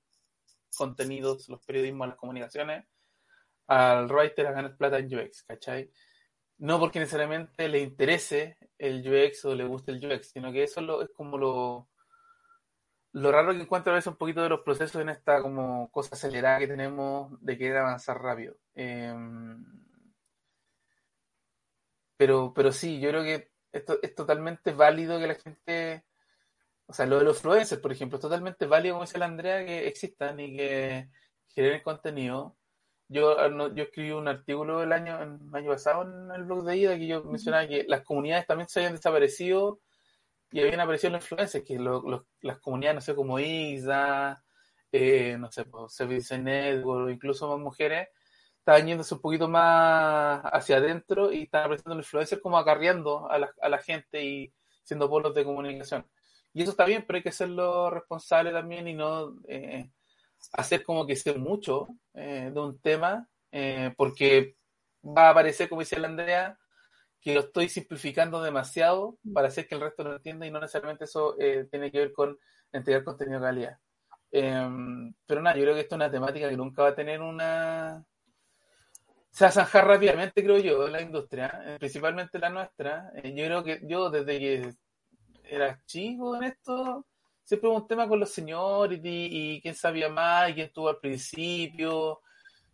contenidos, 0.75 1.47
los 1.47 1.65
periodismos, 1.65 2.07
las 2.07 2.17
comunicaciones, 2.17 2.85
al 3.67 4.07
writer 4.07 4.47
a 4.47 4.51
ganar 4.51 4.77
plata 4.77 4.99
en 4.99 5.15
UX, 5.15 5.43
¿cachai? 5.43 5.89
No 6.57 6.79
porque 6.79 6.99
necesariamente 6.99 7.67
le 7.67 7.79
interese 7.79 8.57
el 8.77 9.01
UX 9.07 9.45
o 9.45 9.55
le 9.55 9.65
guste 9.65 9.91
el 9.91 10.05
UX, 10.05 10.31
sino 10.31 10.51
que 10.51 10.63
eso 10.63 11.01
es, 11.01 11.09
como 11.11 11.37
lo, 11.37 11.89
lo 13.13 13.31
raro 13.31 13.53
que 13.53 13.61
encuentro 13.61 13.93
a 13.93 13.95
veces 13.95 14.07
un 14.07 14.17
poquito 14.17 14.43
de 14.43 14.49
los 14.49 14.61
procesos 14.61 15.01
en 15.01 15.09
esta 15.09 15.41
como 15.41 15.89
cosa 15.91 16.15
acelerada 16.15 16.59
que 16.59 16.67
tenemos 16.67 17.31
de 17.41 17.57
querer 17.57 17.77
avanzar 17.77 18.21
rápido. 18.21 18.57
Eh, 18.75 19.13
pero, 22.17 22.53
pero 22.53 22.71
sí, 22.71 22.99
yo 22.99 23.09
creo 23.09 23.23
que 23.23 23.51
esto 23.71 23.99
es 24.01 24.15
totalmente 24.15 24.71
válido 24.73 25.19
que 25.19 25.27
la 25.27 25.35
gente, 25.35 26.05
o 26.87 26.93
sea, 26.93 27.05
lo 27.05 27.19
de 27.19 27.25
los 27.25 27.37
influencers, 27.37 27.81
por 27.81 27.91
ejemplo, 27.91 28.17
es 28.17 28.21
totalmente 28.21 28.65
válido, 28.67 28.95
como 28.95 29.05
dice 29.05 29.19
la 29.19 29.25
Andrea, 29.25 29.65
que 29.65 29.87
existan 29.87 30.39
y 30.39 30.55
que 30.57 31.09
generen 31.47 31.81
contenido. 31.81 32.57
Yo, 33.07 33.39
ah, 33.39 33.49
yo 33.73 33.83
escribí 33.83 34.11
un 34.11 34.27
artículo 34.27 34.81
el 34.83 34.91
año, 34.93 35.21
el 35.21 35.55
año 35.55 35.71
pasado 35.71 36.03
en 36.03 36.31
el 36.31 36.43
blog 36.45 36.65
de 36.65 36.77
IDA 36.77 36.97
que 36.97 37.07
yo 37.07 37.23
mencionaba 37.23 37.67
que 37.67 37.85
las 37.87 38.03
comunidades 38.03 38.47
también 38.47 38.67
se 38.69 38.79
habían 38.79 38.95
desaparecido 38.95 39.79
y 40.51 40.61
habían 40.61 40.79
aparecido 40.79 41.11
los 41.13 41.23
influencers, 41.23 41.65
que 41.65 41.77
las 42.41 42.59
comunidades, 42.59 42.95
no 42.95 43.01
sé, 43.01 43.15
como 43.15 43.39
ISA, 43.39 44.43
eh, 44.91 45.37
no 45.37 45.51
sé, 45.51 45.65
pues, 45.65 45.93
Service 45.93 46.37
Network, 46.37 47.11
incluso 47.11 47.49
más 47.49 47.59
mujeres, 47.59 48.07
estaban 48.65 48.87
yéndose 48.87 49.13
un 49.13 49.21
poquito 49.21 49.47
más 49.47 50.41
hacia 50.45 50.77
adentro 50.77 51.31
y 51.31 51.43
estaban 51.43 51.67
apareciendo 51.67 51.95
influencers 51.99 52.41
como 52.41 52.57
acarreando 52.57 53.29
a 53.29 53.37
la, 53.37 53.53
a 53.61 53.69
la 53.69 53.77
gente 53.77 54.23
y 54.25 54.51
siendo 54.83 55.07
polos 55.07 55.35
de 55.35 55.43
comunicación. 55.43 56.03
Y 56.51 56.63
eso 56.63 56.71
está 56.71 56.85
bien, 56.85 57.03
pero 57.05 57.17
hay 57.17 57.23
que 57.23 57.31
serlo 57.31 57.91
responsable 57.91 58.51
también 58.51 58.87
y 58.87 58.95
no 58.95 59.35
eh, 59.47 59.91
hacer 60.53 60.81
como 60.81 61.05
que 61.05 61.15
sé 61.15 61.35
mucho 61.35 61.89
eh, 62.15 62.49
de 62.51 62.59
un 62.59 62.79
tema, 62.79 63.29
eh, 63.51 63.93
porque 63.95 64.55
va 65.03 65.27
a 65.27 65.29
aparecer, 65.29 65.69
como 65.69 65.81
dice 65.81 65.99
la 65.99 66.07
Andrea, 66.07 66.57
que 67.21 67.35
lo 67.35 67.41
estoy 67.41 67.69
simplificando 67.69 68.41
demasiado 68.41 69.19
para 69.31 69.49
hacer 69.49 69.67
que 69.67 69.75
el 69.75 69.81
resto 69.81 70.03
lo 70.03 70.15
entienda 70.15 70.47
y 70.47 70.51
no 70.51 70.59
necesariamente 70.59 71.05
eso 71.05 71.35
tiene 71.69 71.91
que 71.91 71.99
ver 71.99 72.13
con 72.13 72.39
entregar 72.71 73.03
contenido 73.03 73.39
de 73.39 73.45
calidad. 73.45 73.79
Em, 74.31 75.13
pero 75.27 75.41
nada, 75.41 75.55
yo 75.55 75.63
creo 75.63 75.75
que 75.75 75.81
esto 75.81 75.95
es 75.95 75.97
una 75.97 76.11
temática 76.11 76.49
que 76.49 76.57
nunca 76.57 76.83
va 76.83 76.89
a 76.89 76.95
tener 76.95 77.21
una, 77.21 78.03
se 79.35 79.43
va 79.43 79.49
a 79.49 79.51
zanjar 79.51 79.85
rápidamente, 79.85 80.41
creo 80.41 80.59
yo, 80.59 80.87
la 80.87 81.01
industria, 81.01 81.61
eh, 81.65 81.75
principalmente 81.77 82.39
la 82.39 82.49
nuestra. 82.49 83.11
Eh, 83.15 83.33
yo 83.35 83.45
creo 83.45 83.63
que 83.65 83.81
yo 83.83 84.09
desde 84.09 84.39
que 84.39 84.73
era 85.43 85.77
chico 85.85 86.37
en 86.37 86.43
esto, 86.45 87.05
siempre 87.43 87.69
hubo 87.69 87.75
un 87.75 87.87
tema 87.87 88.07
con 88.07 88.17
los 88.21 88.31
señores 88.31 89.01
y, 89.03 89.59
quién 89.61 89.75
sabía 89.75 90.07
más 90.07 90.49
y 90.49 90.53
quién 90.53 90.67
estuvo 90.67 90.87
al 90.87 90.99
principio. 90.99 92.21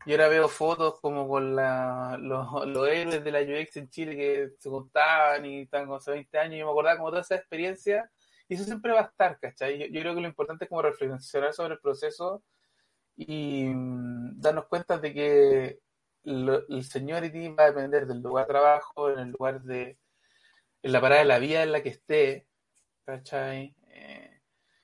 Y 0.06 0.12
ahora 0.12 0.28
veo 0.28 0.48
fotos 0.48 1.00
como 1.02 1.28
con 1.28 1.56
la, 1.56 2.18
los, 2.22 2.48
héroes 2.88 3.24
de 3.24 3.32
la 3.32 3.42
UX 3.42 3.78
en 3.78 3.90
Chile 3.90 4.16
que 4.16 4.52
se 4.60 4.70
contaban 4.70 5.44
y 5.46 5.62
están 5.62 5.88
con 5.88 5.98
hace 5.98 6.12
20 6.12 6.38
años. 6.38 6.56
Y 6.56 6.60
yo 6.60 6.66
me 6.68 6.72
acordaba 6.74 6.98
como 6.98 7.10
toda 7.10 7.22
esa 7.22 7.36
experiencia. 7.36 8.12
Y 8.48 8.54
eso 8.54 8.66
siempre 8.66 8.92
va 8.94 9.00
a 9.02 9.04
estar, 9.06 9.40
¿cachai? 9.40 9.80
Yo, 9.80 9.86
yo 9.88 10.02
creo 10.02 10.14
que 10.14 10.22
lo 10.22 10.28
importante 10.28 10.66
es 10.66 10.70
como 10.70 10.84
reflexionar 10.84 11.54
sobre 11.54 11.74
el 11.74 11.80
proceso 11.80 12.44
y 13.16 13.66
mm, 13.66 14.40
darnos 14.40 14.68
cuenta 14.68 15.00
de 15.00 15.14
que 15.14 15.80
el 16.24 16.84
seniority 16.84 17.50
va 17.50 17.64
a 17.66 17.72
depender 17.72 18.06
del 18.06 18.22
lugar 18.22 18.46
de 18.46 18.54
trabajo, 18.54 19.10
en 19.10 19.20
el 19.20 19.32
lugar 19.32 19.62
de, 19.62 19.98
en 20.84 20.92
la 20.92 21.02
parada 21.02 21.22
de 21.22 21.28
la 21.28 21.40
vida 21.40 21.64
en 21.64 21.72
la 21.72 21.82
que 21.82 21.90
esté, 21.90 22.48
¿cachai? 23.06 23.76
Eh, 23.88 24.42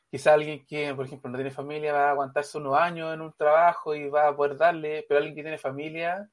quizá 0.09 0.33
alguien 0.33 0.65
que, 0.65 0.93
por 0.95 1.05
ejemplo, 1.05 1.29
no 1.29 1.37
tiene 1.37 1.51
familia 1.51 1.93
va 1.93 2.07
a 2.07 2.11
aguantarse 2.11 2.57
unos 2.57 2.75
años 2.77 3.13
en 3.13 3.21
un 3.21 3.33
trabajo 3.33 3.95
y 3.95 4.09
va 4.09 4.27
a 4.27 4.35
poder 4.35 4.57
darle, 4.57 5.05
pero 5.07 5.19
alguien 5.19 5.35
que 5.35 5.43
tiene 5.43 5.57
familia 5.57 6.29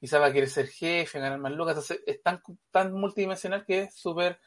quizá 0.00 0.18
va 0.18 0.26
a 0.26 0.32
querer 0.32 0.50
ser 0.50 0.66
jefe, 0.66 1.18
ganar 1.18 1.38
más 1.38 1.52
lucas, 1.52 1.72
entonces 1.72 2.02
es 2.06 2.22
tan, 2.22 2.42
tan 2.70 2.92
multidimensional 2.92 3.64
que 3.64 3.84
es 3.84 3.94
súper 3.94 4.38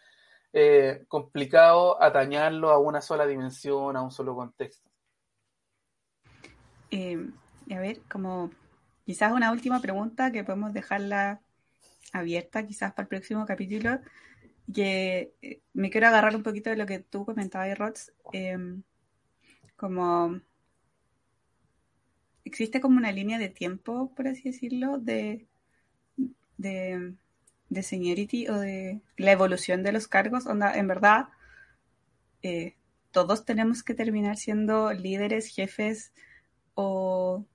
eh, 0.54 1.04
complicado 1.08 2.02
atañarlo 2.02 2.70
a 2.70 2.78
una 2.78 3.02
sola 3.02 3.26
dimensión, 3.26 3.98
a 3.98 4.02
un 4.04 4.12
solo 4.12 4.36
contexto. 4.36 4.92
Eh, 6.92 7.18
a 7.72 7.80
ver, 7.80 8.02
como 8.10 8.52
quizás 9.08 9.32
una 9.32 9.54
última 9.54 9.80
pregunta 9.82 10.34
que 10.34 10.44
podemos 10.44 10.74
dejarla 10.74 11.40
abierta 12.12 12.68
quizás 12.68 12.92
para 12.92 13.04
el 13.04 13.08
próximo 13.08 13.46
capítulo, 13.46 14.02
que 14.74 15.32
eh, 15.42 15.62
me 15.74 15.90
quiero 15.90 16.08
agarrar 16.08 16.36
un 16.36 16.44
poquito 16.44 16.70
de 16.70 16.76
lo 16.76 16.86
que 16.86 17.00
tú 17.00 17.26
comentabas, 17.26 17.78
Rods, 17.78 18.12
em, 18.34 18.84
como 19.78 20.42
existe 22.44 22.82
como 22.82 22.98
una 22.98 23.14
línea 23.14 23.40
de 23.40 23.48
tiempo, 23.48 24.12
por 24.14 24.28
así 24.28 24.44
decirlo, 24.44 24.98
de, 24.98 25.48
de, 26.58 27.16
seniority 27.82 28.50
o 28.50 28.56
de 28.60 29.00
la 29.16 29.32
evolución 29.32 29.84
de 29.84 29.94
los 29.94 30.10
cargos. 30.10 30.48
En 30.48 30.88
verdad, 30.90 31.30
eh, 32.42 32.76
todos 33.12 33.46
tenemos 33.46 33.84
que 33.84 33.94
terminar 33.94 34.36
siendo 34.36 34.92
líderes, 34.92 35.48
jefes 35.48 36.12
o 36.74 37.46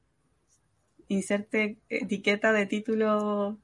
inserte 1.09 1.79
etiqueta 1.88 2.53
de 2.53 2.67
título 2.67 3.59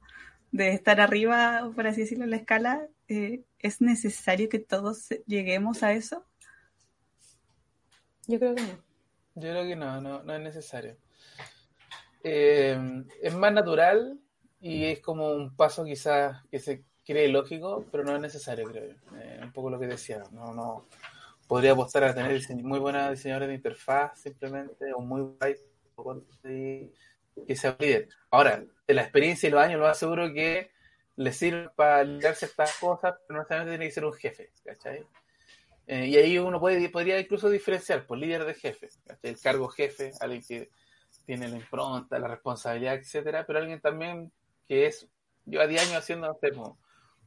de 0.51 0.73
estar 0.73 0.99
arriba, 0.99 1.71
por 1.75 1.87
así 1.87 2.01
decirlo, 2.01 2.23
en 2.23 2.31
la 2.31 2.37
escala, 2.37 2.87
eh, 3.07 3.43
¿es 3.59 3.81
necesario 3.81 4.49
que 4.49 4.59
todos 4.59 5.09
lleguemos 5.27 5.83
a 5.83 5.93
eso? 5.93 6.25
Yo 8.27 8.39
creo 8.39 8.55
que 8.55 8.61
no. 8.61 8.89
Yo 9.35 9.49
creo 9.49 9.63
que 9.63 9.75
no, 9.75 10.01
no, 10.01 10.23
no 10.23 10.35
es 10.35 10.41
necesario. 10.41 10.97
Eh, 12.23 12.77
es 13.21 13.35
más 13.35 13.53
natural 13.53 14.19
y 14.59 14.85
es 14.85 14.99
como 14.99 15.31
un 15.31 15.55
paso 15.55 15.85
quizás 15.85 16.43
que 16.51 16.59
se 16.59 16.83
cree 17.05 17.29
lógico, 17.29 17.85
pero 17.91 18.03
no 18.03 18.15
es 18.15 18.21
necesario, 18.21 18.65
creo 18.65 18.87
yo. 18.87 19.17
Eh, 19.17 19.39
un 19.41 19.51
poco 19.51 19.69
lo 19.69 19.79
que 19.79 19.87
decía. 19.87 20.23
No, 20.31 20.53
no. 20.53 20.85
Podría 21.47 21.71
apostar 21.71 22.03
a 22.03 22.13
tener 22.13 22.39
muy 22.61 22.79
buenas 22.79 23.09
diseñadores 23.11 23.49
de 23.49 23.55
interfaz 23.55 24.19
simplemente, 24.19 24.93
o 24.93 24.99
muy 25.01 25.35
que 27.45 27.55
se 27.55 27.75
líder. 27.79 28.09
Ahora, 28.31 28.63
de 28.87 28.93
la 28.93 29.01
experiencia 29.01 29.47
y 29.47 29.51
los 29.51 29.61
años, 29.61 29.79
lo 29.79 29.87
aseguro 29.87 30.33
que 30.33 30.71
le 31.15 31.33
sirve 31.33 31.69
para 31.75 32.03
liderar 32.03 32.35
ciertas 32.35 32.77
cosas, 32.77 33.15
pero 33.27 33.37
no 33.37 33.39
necesariamente 33.39 33.77
tiene 33.77 33.85
que 33.85 33.93
ser 33.93 34.05
un 34.05 34.13
jefe, 34.13 34.51
¿cachai? 34.63 35.05
Eh, 35.87 36.07
y 36.07 36.15
ahí 36.17 36.37
uno 36.37 36.59
puede, 36.59 36.87
podría 36.89 37.19
incluso 37.19 37.49
diferenciar 37.49 38.05
por 38.05 38.17
líder 38.17 38.45
de 38.45 38.53
jefe, 38.53 38.89
¿cachai? 39.05 39.31
el 39.31 39.39
cargo 39.39 39.67
jefe, 39.67 40.11
alguien 40.19 40.43
que 40.47 40.69
tiene 41.25 41.47
la 41.47 41.57
impronta, 41.57 42.19
la 42.19 42.27
responsabilidad, 42.27 42.95
etcétera, 42.95 43.45
pero 43.45 43.59
alguien 43.59 43.81
también 43.81 44.31
que 44.67 44.85
es, 44.85 45.07
lleva 45.45 45.67
10 45.67 45.87
años 45.87 45.97
haciendo, 45.97 46.39
no 46.55 46.77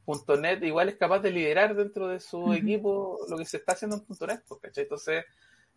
punto 0.05 0.37
.NET, 0.37 0.63
igual 0.63 0.89
es 0.89 0.95
capaz 0.95 1.19
de 1.19 1.31
liderar 1.31 1.75
dentro 1.75 2.07
de 2.07 2.19
su 2.19 2.53
equipo 2.53 3.19
lo 3.29 3.37
que 3.37 3.45
se 3.45 3.57
está 3.57 3.73
haciendo 3.73 3.97
en 3.97 4.05
punto 4.05 4.27
.NET, 4.27 4.43
pues, 4.47 4.59
¿cachai? 4.61 4.83
Entonces, 4.83 5.25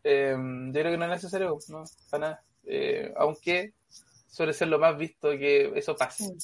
eh, 0.03 0.37
yo 0.37 0.73
creo 0.73 0.93
que 0.93 0.99
no 0.99 1.05
es 1.05 1.11
necesario, 1.11 1.59
no, 1.69 1.85
para 2.11 2.21
nada. 2.21 2.45
Eh, 2.65 3.13
aunque 3.17 3.75
suele 4.27 4.53
ser 4.53 4.69
lo 4.69 4.79
más 4.79 4.97
visto 4.97 5.31
que 5.31 5.73
eso 5.77 5.97
pase. 5.97 6.35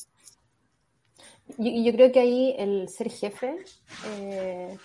Yo, 1.58 1.70
yo 1.70 1.92
creo 1.92 2.12
que 2.12 2.20
ahí 2.20 2.54
el 2.58 2.88
ser 2.88 3.10
jefe 3.10 3.56
eh, 4.06 4.76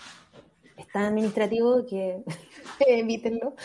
es 0.76 0.88
tan 0.90 1.06
administrativo 1.06 1.86
que 1.86 2.24
evítenlo. 2.80 3.56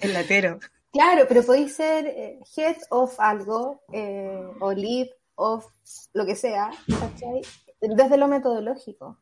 el 0.00 0.12
latero. 0.12 0.58
Claro, 0.92 1.24
pero 1.26 1.42
podéis 1.42 1.74
ser 1.74 2.06
eh, 2.06 2.38
head 2.56 2.76
of 2.90 3.18
algo 3.18 3.80
eh, 3.92 4.46
o 4.60 4.72
lead 4.72 5.08
of 5.36 5.66
lo 6.12 6.26
que 6.26 6.36
sea, 6.36 6.70
¿cachai? 6.86 7.40
Desde 7.80 8.16
lo 8.18 8.28
metodológico. 8.28 9.16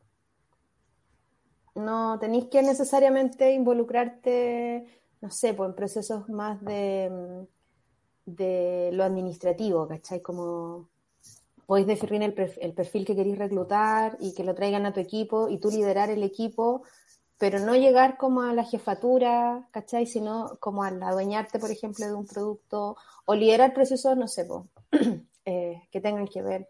No 1.75 2.19
tenéis 2.19 2.47
que 2.51 2.61
necesariamente 2.61 3.53
involucrarte, 3.53 4.85
no 5.21 5.31
sé, 5.31 5.53
pues 5.53 5.69
en 5.69 5.75
procesos 5.75 6.27
más 6.27 6.61
de, 6.61 7.09
mm, 7.09 7.60
de 8.35 8.89
lo 8.93 9.03
administrativo, 9.03 9.87
¿cachai? 9.87 10.21
Como 10.21 10.89
podéis 11.65 11.87
definir 11.87 12.23
el, 12.23 12.73
perfil 12.73 13.05
que 13.05 13.15
queréis 13.15 13.37
reclutar 13.37 14.17
y 14.19 14.33
que 14.33 14.43
lo 14.43 14.53
traigan 14.53 14.85
a 14.85 14.93
tu 14.93 14.99
equipo 14.99 15.47
y 15.47 15.57
tú 15.57 15.69
liderar 15.69 16.09
el 16.09 16.23
equipo, 16.23 16.83
pero 17.37 17.59
no 17.59 17.75
llegar 17.75 18.17
como 18.17 18.41
a 18.41 18.53
la 18.53 18.65
jefatura, 18.65 19.67
¿cachai? 19.71 20.05
Sino 20.05 20.57
como 20.59 20.83
al 20.83 21.01
adueñarte, 21.01 21.59
por 21.59 21.71
ejemplo, 21.71 22.05
de 22.05 22.13
un 22.13 22.25
producto 22.25 22.97
o 23.25 23.35
liderar 23.35 23.73
procesos, 23.73 24.17
no 24.17 24.27
sé, 24.27 24.47
eh, 25.45 25.81
que 25.91 26.01
tengan 26.01 26.27
que 26.27 26.41
ver 26.41 26.67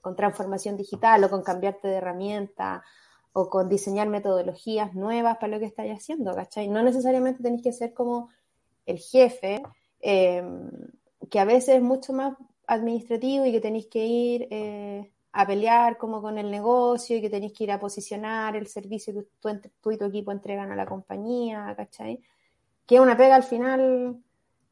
con 0.00 0.16
transformación 0.16 0.76
digital 0.76 1.24
o 1.24 1.30
con 1.30 1.42
cambiarte 1.42 1.88
de 1.88 1.96
herramienta 1.96 2.84
o 3.32 3.48
con 3.48 3.68
diseñar 3.68 4.08
metodologías 4.08 4.94
nuevas 4.94 5.36
para 5.38 5.48
lo 5.48 5.58
que 5.58 5.66
estáis 5.66 5.92
haciendo, 5.92 6.34
¿cachai? 6.34 6.68
No 6.68 6.82
necesariamente 6.82 7.42
tenéis 7.42 7.62
que 7.62 7.72
ser 7.72 7.94
como 7.94 8.28
el 8.86 8.98
jefe, 8.98 9.62
Em, 10.02 10.68
que 11.30 11.38
a 11.38 11.44
veces 11.44 11.76
es 11.76 11.82
mucho 11.82 12.12
más 12.12 12.36
administrativo 12.66 13.46
y 13.46 13.52
que 13.52 13.60
tenéis 13.60 13.86
que 13.86 14.04
ir 14.04 14.48
eh, 14.50 15.10
a 15.32 15.46
pelear 15.46 15.96
como 15.96 16.20
con 16.20 16.38
el 16.38 16.50
negocio 16.50 17.16
y 17.16 17.20
que 17.20 17.30
tenéis 17.30 17.52
que 17.52 17.64
ir 17.64 17.72
a 17.72 17.78
posicionar 17.78 18.56
el 18.56 18.66
servicio 18.66 19.14
que 19.14 19.26
tú, 19.80 19.90
y 19.92 19.98
tu 19.98 20.04
equipo 20.04 20.32
entregan 20.32 20.72
a 20.72 20.76
la 20.76 20.86
compañía, 20.86 21.72
¿cachai? 21.76 22.20
Que 22.84 22.96
es 22.96 23.00
una 23.00 23.16
pega 23.16 23.36
al 23.36 23.44
final 23.44 24.20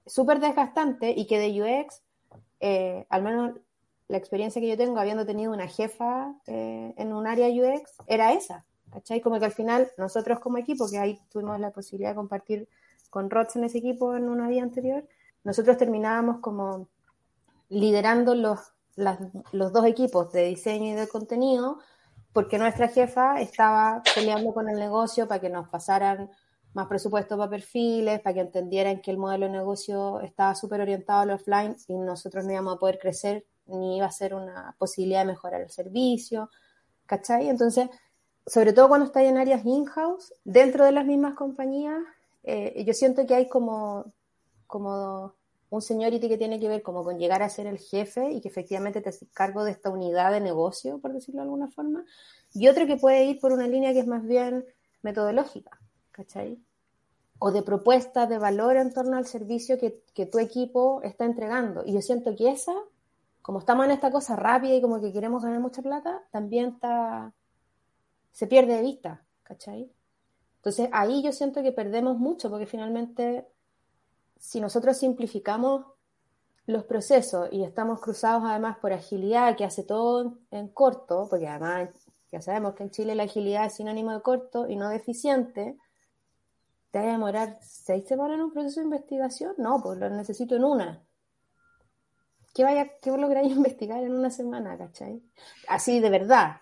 súper 0.04 0.40
desgastante 0.40 1.14
y 1.16 1.26
que 1.26 1.38
de 1.38 1.62
UX, 1.62 2.02
eh, 2.58 3.06
al 3.08 3.22
menos 3.22 3.54
la 4.08 4.16
experiencia 4.16 4.60
que 4.60 4.68
yo 4.68 4.76
tengo 4.76 4.98
habiendo 4.98 5.24
tenido 5.24 5.52
una 5.52 5.68
jefa 5.68 6.34
eh, 6.48 6.92
en 6.96 7.12
un 7.12 7.28
área 7.28 7.46
UX, 7.48 7.92
era 8.08 8.32
esa, 8.32 8.66
¿cachai? 8.90 9.20
Como 9.20 9.38
que 9.38 9.44
al 9.44 9.52
final 9.52 9.88
nosotros 9.96 10.40
como 10.40 10.58
equipo, 10.58 10.90
que 10.90 10.98
ahí 10.98 11.20
tuvimos 11.30 11.60
la 11.60 11.70
posibilidad 11.70 12.10
de 12.10 12.16
compartir 12.16 12.68
con 13.08 13.30
Rods 13.30 13.56
en 13.56 13.64
ese 13.64 13.78
equipo 13.78 14.16
en 14.16 14.28
una 14.28 14.48
día 14.48 14.62
anterior, 14.62 15.04
nosotros 15.44 15.76
terminábamos 15.76 16.38
como 16.40 16.88
liderando 17.68 18.34
los, 18.34 18.58
los 19.52 19.72
dos 19.72 19.86
equipos 19.86 20.32
de 20.32 20.44
diseño 20.44 20.92
y 20.92 20.94
de 20.94 21.08
contenido, 21.08 21.78
porque 22.32 22.58
nuestra 22.58 22.88
jefa 22.88 23.40
estaba 23.40 24.02
peleando 24.14 24.52
con 24.52 24.68
el 24.68 24.76
negocio 24.76 25.26
para 25.26 25.40
que 25.40 25.48
nos 25.48 25.68
pasaran 25.68 26.30
más 26.74 26.86
presupuesto 26.86 27.36
para 27.36 27.50
perfiles, 27.50 28.20
para 28.20 28.34
que 28.34 28.40
entendieran 28.40 29.00
que 29.00 29.10
el 29.10 29.18
modelo 29.18 29.46
de 29.46 29.52
negocio 29.52 30.20
estaba 30.20 30.54
súper 30.54 30.80
orientado 30.80 31.20
al 31.20 31.30
offline 31.30 31.76
y 31.88 31.98
nosotros 31.98 32.44
no 32.44 32.52
íbamos 32.52 32.76
a 32.76 32.78
poder 32.78 32.98
crecer 32.98 33.44
ni 33.66 33.96
iba 33.96 34.06
a 34.06 34.12
ser 34.12 34.34
una 34.34 34.74
posibilidad 34.78 35.20
de 35.20 35.32
mejorar 35.32 35.60
el 35.62 35.70
servicio, 35.70 36.50
¿cachai? 37.06 37.48
Entonces, 37.48 37.88
sobre 38.46 38.72
todo 38.72 38.88
cuando 38.88 39.06
estáis 39.06 39.28
en 39.28 39.38
áreas 39.38 39.64
in-house, 39.64 40.32
dentro 40.44 40.84
de 40.84 40.92
las 40.92 41.04
mismas 41.04 41.34
compañías, 41.34 41.98
eh, 42.42 42.84
yo 42.84 42.94
siento 42.94 43.26
que 43.26 43.34
hay 43.34 43.48
como 43.48 44.12
como 44.70 45.34
un 45.70 45.82
seniority 45.82 46.28
que 46.28 46.38
tiene 46.38 46.58
que 46.58 46.68
ver 46.68 46.82
como 46.82 47.04
con 47.04 47.18
llegar 47.18 47.42
a 47.42 47.48
ser 47.48 47.66
el 47.66 47.78
jefe 47.78 48.30
y 48.32 48.40
que 48.40 48.48
efectivamente 48.48 49.00
te 49.00 49.12
cargo 49.32 49.64
de 49.64 49.70
esta 49.70 49.90
unidad 49.90 50.32
de 50.32 50.40
negocio, 50.40 50.98
por 50.98 51.12
decirlo 51.12 51.40
de 51.40 51.44
alguna 51.44 51.68
forma, 51.68 52.04
y 52.52 52.68
otro 52.68 52.86
que 52.86 52.96
puede 52.96 53.24
ir 53.24 53.38
por 53.38 53.52
una 53.52 53.68
línea 53.68 53.92
que 53.92 54.00
es 54.00 54.06
más 54.06 54.26
bien 54.26 54.64
metodológica, 55.02 55.78
¿cachai? 56.10 56.58
O 57.38 57.52
de 57.52 57.62
propuesta 57.62 58.26
de 58.26 58.38
valor 58.38 58.76
en 58.76 58.92
torno 58.92 59.16
al 59.16 59.26
servicio 59.26 59.78
que, 59.78 60.02
que 60.12 60.26
tu 60.26 60.38
equipo 60.38 61.00
está 61.02 61.24
entregando. 61.24 61.84
Y 61.86 61.92
yo 61.92 62.02
siento 62.02 62.34
que 62.36 62.50
esa, 62.50 62.74
como 63.40 63.60
estamos 63.60 63.84
en 63.86 63.92
esta 63.92 64.10
cosa 64.10 64.34
rápida 64.34 64.74
y 64.74 64.82
como 64.82 65.00
que 65.00 65.12
queremos 65.12 65.42
ganar 65.42 65.60
mucha 65.60 65.82
plata, 65.82 66.22
también 66.32 66.70
está, 66.74 67.32
se 68.32 68.48
pierde 68.48 68.74
de 68.74 68.82
vista, 68.82 69.24
¿cachai? 69.44 69.90
Entonces 70.56 70.90
ahí 70.92 71.22
yo 71.22 71.32
siento 71.32 71.62
que 71.62 71.72
perdemos 71.72 72.18
mucho 72.18 72.50
porque 72.50 72.66
finalmente 72.66 73.46
si 74.40 74.60
nosotros 74.60 74.96
simplificamos 74.96 75.84
los 76.66 76.84
procesos 76.84 77.48
y 77.52 77.62
estamos 77.62 78.00
cruzados 78.00 78.42
además 78.46 78.78
por 78.78 78.92
agilidad, 78.92 79.56
que 79.56 79.64
hace 79.64 79.84
todo 79.84 80.38
en 80.50 80.68
corto, 80.68 81.26
porque 81.28 81.46
además 81.46 81.90
ya 82.32 82.40
sabemos 82.40 82.74
que 82.74 82.84
en 82.84 82.90
Chile 82.90 83.14
la 83.14 83.24
agilidad 83.24 83.66
es 83.66 83.74
sinónimo 83.74 84.12
de 84.12 84.22
corto 84.22 84.66
y 84.66 84.76
no 84.76 84.88
de 84.88 84.96
eficiente, 84.96 85.76
¿te 86.90 86.98
va 86.98 87.04
a 87.04 87.12
demorar 87.12 87.58
seis 87.60 88.08
semanas 88.08 88.38
en 88.38 88.44
un 88.44 88.52
proceso 88.52 88.80
de 88.80 88.84
investigación? 88.84 89.54
No, 89.58 89.80
pues 89.82 89.98
lo 89.98 90.08
necesito 90.08 90.56
en 90.56 90.64
una. 90.64 91.04
¿Qué, 92.54 92.64
vaya, 92.64 92.90
qué 93.02 93.10
lográis 93.10 93.52
investigar 93.56 94.02
en 94.02 94.14
una 94.14 94.30
semana, 94.30 94.78
cachai? 94.78 95.22
Así 95.68 96.00
de 96.00 96.10
verdad. 96.10 96.56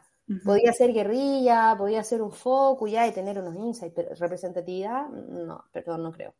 Podía 0.44 0.74
ser 0.74 0.92
guerrilla, 0.92 1.74
podía 1.78 2.04
ser 2.04 2.20
un 2.20 2.32
foco 2.32 2.86
ya 2.86 3.06
y 3.06 3.12
tener 3.12 3.38
unos 3.38 3.56
insights, 3.56 3.94
pero 3.96 4.14
representatividad, 4.14 5.08
no, 5.08 5.64
perdón, 5.72 6.02
no 6.02 6.12
creo. 6.12 6.34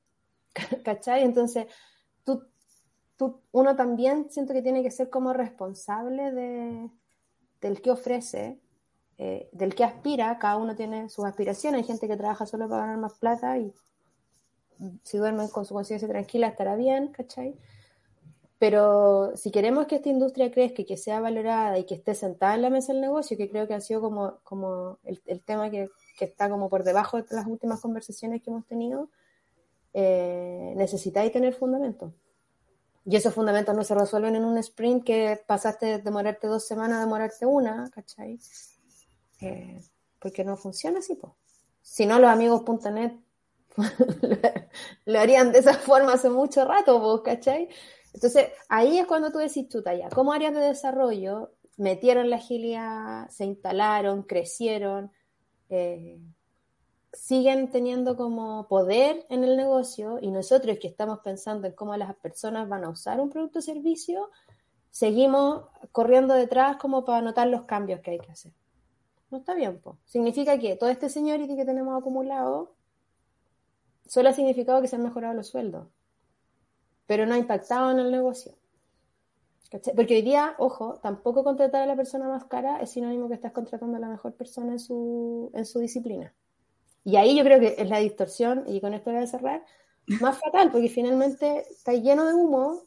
¿cachai? 0.85 1.25
Entonces, 1.25 1.67
tú, 2.25 2.45
tú, 3.17 3.41
uno 3.53 3.77
también 3.77 4.31
siento 4.31 4.53
que 4.53 4.63
tiene 4.63 4.83
que 4.83 4.91
ser 4.91 5.11
como 5.11 5.33
responsable 5.33 6.33
de, 6.33 6.91
del 7.61 7.83
que 7.83 7.91
ofrece, 7.91 8.61
eh, 9.19 9.49
del 9.53 9.75
que 9.75 9.85
aspira, 9.85 10.39
cada 10.39 10.57
uno 10.57 10.77
tiene 10.77 11.09
sus 11.09 11.25
aspiraciones, 11.25 11.83
hay 11.83 11.87
gente 11.87 12.09
que 12.09 12.17
trabaja 12.17 12.47
solo 12.47 12.69
para 12.69 12.83
ganar 12.83 12.99
más 12.99 13.15
plata 13.15 13.59
y 13.59 13.73
si 15.03 15.19
duermen 15.19 15.49
con 15.49 15.65
su 15.65 15.75
conciencia 15.75 16.07
tranquila 16.07 16.49
estará 16.49 16.77
bien, 16.77 17.09
¿cachai? 17.09 17.57
Pero 18.59 19.37
si 19.37 19.51
queremos 19.51 19.87
que 19.87 19.97
esta 19.97 20.09
industria 20.09 20.51
crezca 20.51 20.83
y 20.83 20.85
que 20.85 20.97
sea 20.97 21.21
valorada 21.21 21.79
y 21.79 21.85
que 21.85 21.95
esté 21.95 22.15
sentada 22.15 22.55
en 22.55 22.63
la 22.63 22.71
mesa 22.71 22.93
del 22.93 23.03
negocio, 23.03 23.37
que 23.37 23.49
creo 23.49 23.69
que 23.69 23.75
ha 23.75 23.81
sido 23.81 24.01
como, 24.01 24.39
como 24.43 24.99
el, 25.05 25.21
el 25.27 25.43
tema 25.43 25.71
que, 25.71 25.89
que, 26.17 26.25
está 26.25 26.49
como 26.49 26.69
por 26.69 26.83
debajo 26.83 27.23
de 27.23 27.27
las 27.31 27.47
últimas 27.47 27.81
conversaciones 27.81 28.43
que 28.43 28.51
hemos 28.51 28.67
tenido, 28.67 29.11
eh, 30.01 30.75
necesitáis 30.77 31.33
tener 31.33 31.55
fundamentos. 31.55 32.13
Y 33.05 33.17
esos 33.17 33.35
fundamentos 33.35 33.75
no 33.75 33.83
se 33.83 33.97
resuelven 33.97 34.37
en 34.37 34.45
un 34.45 34.57
sprint 34.59 35.03
que 35.03 35.43
pasaste 35.45 35.87
de 35.87 35.99
demorarte 35.99 36.47
dos 36.47 36.65
semanas 36.65 36.99
a 36.99 37.01
demorarte 37.01 37.47
una, 37.47 37.91
¿cachai? 37.91 38.39
Eh, 39.41 39.83
porque 40.21 40.45
no 40.45 40.57
funciona 40.57 41.01
así, 41.01 41.17
pues. 41.17 41.33
Si 41.83 42.07
no, 42.07 42.21
los 42.21 42.31
amigos.net 42.31 43.13
lo 45.07 45.19
harían 45.19 45.51
de 45.51 45.59
esa 45.59 45.75
forma 45.75 46.13
hace 46.13 46.31
mucho 46.31 46.65
rato, 46.65 47.03
pues, 47.03 47.35
¿cachai? 47.35 47.69
Entonces, 48.15 48.51
ahí 48.69 48.99
es 48.99 49.07
cuando 49.07 49.33
tú 49.33 49.39
decís, 49.39 49.69
chuta, 49.69 49.97
ya, 49.97 50.11
¿cómo 50.11 50.33
áreas 50.33 50.55
de 50.55 50.61
desarrollo 50.61 51.55
metieron 51.77 52.31
la 52.31 52.37
agilidad, 52.37 53.29
se 53.31 53.47
instalaron, 53.47 54.23
crecieron, 54.23 55.11
eh, 55.71 56.21
siguen 57.19 57.71
teniendo 57.71 58.17
como 58.17 58.69
poder 58.69 59.27
en 59.29 59.45
el 59.45 59.57
negocio 59.57 60.19
y 60.21 60.31
nosotros 60.31 60.79
que 60.81 60.89
estamos 60.89 61.19
pensando 61.21 61.67
en 61.67 61.75
cómo 61.75 61.97
las 61.97 62.15
personas 62.17 62.69
van 62.69 62.85
a 62.85 62.91
usar 62.91 63.21
un 63.21 63.29
producto 63.29 63.59
o 63.59 63.63
servicio, 63.63 64.31
seguimos 64.91 65.65
corriendo 65.93 66.35
detrás 66.35 66.77
como 66.77 67.05
para 67.05 67.21
notar 67.21 67.49
los 67.49 67.65
cambios 67.65 68.01
que 68.01 68.13
hay 68.13 68.19
que 68.19 68.33
hacer. 68.33 68.53
No 69.31 69.39
está 69.39 69.55
bien, 69.55 69.81
pues. 69.81 69.97
Significa 70.07 70.59
que 70.59 70.77
todo 70.77 70.89
este 70.91 71.09
seniority 71.09 71.57
que 71.57 71.65
tenemos 71.65 72.01
acumulado 72.01 72.75
solo 74.07 74.29
ha 74.31 74.33
significado 74.33 74.81
que 74.81 74.89
se 74.89 74.97
han 74.97 75.03
mejorado 75.03 75.35
los 75.35 75.49
sueldos, 75.49 75.89
pero 77.07 77.27
no 77.27 77.35
ha 77.35 77.39
impactado 77.39 77.91
en 77.91 77.99
el 77.99 78.11
negocio. 78.11 78.55
Porque 79.95 80.15
hoy 80.15 80.23
día, 80.23 80.55
ojo, 80.59 80.95
tampoco 81.03 81.45
contratar 81.45 81.83
a 81.83 81.87
la 81.87 81.97
persona 81.97 82.27
más 82.27 82.45
cara 82.45 82.81
es 82.81 82.91
sinónimo 82.91 83.29
que 83.29 83.35
estás 83.35 83.53
contratando 83.53 83.99
a 83.99 84.01
la 84.01 84.09
mejor 84.09 84.33
persona 84.33 84.73
en 84.73 84.79
su, 84.79 85.51
en 85.53 85.67
su 85.67 85.79
disciplina. 85.81 86.33
Y 87.05 87.17
ahí 87.17 87.37
yo 87.37 87.45
creo 87.45 87.61
que 87.61 87.77
es 87.79 87.89
la 87.89 87.99
distorsión, 87.99 88.65
y 88.67 88.81
con 88.81 88.95
esto 88.95 89.11
voy 89.11 89.23
a 89.23 89.27
cerrar, 89.27 89.65
más 90.21 90.39
fatal, 90.39 90.71
porque 90.71 90.89
finalmente 90.89 91.67
está 91.71 91.93
lleno 91.93 92.27
de 92.27 92.35
humo 92.35 92.83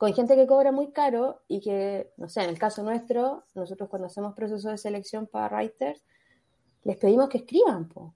con 0.00 0.14
gente 0.14 0.34
que 0.34 0.46
cobra 0.46 0.72
muy 0.72 0.92
caro 0.92 1.42
y 1.46 1.60
que, 1.60 2.10
no 2.16 2.26
sé, 2.28 2.42
en 2.42 2.48
el 2.48 2.58
caso 2.58 2.82
nuestro, 2.82 3.44
nosotros 3.54 3.90
cuando 3.90 4.06
hacemos 4.06 4.34
procesos 4.34 4.70
de 4.70 4.78
selección 4.78 5.26
para 5.26 5.54
writers, 5.54 6.02
les 6.84 6.96
pedimos 6.96 7.28
que 7.28 7.36
escriban, 7.36 7.86
po. 7.86 8.14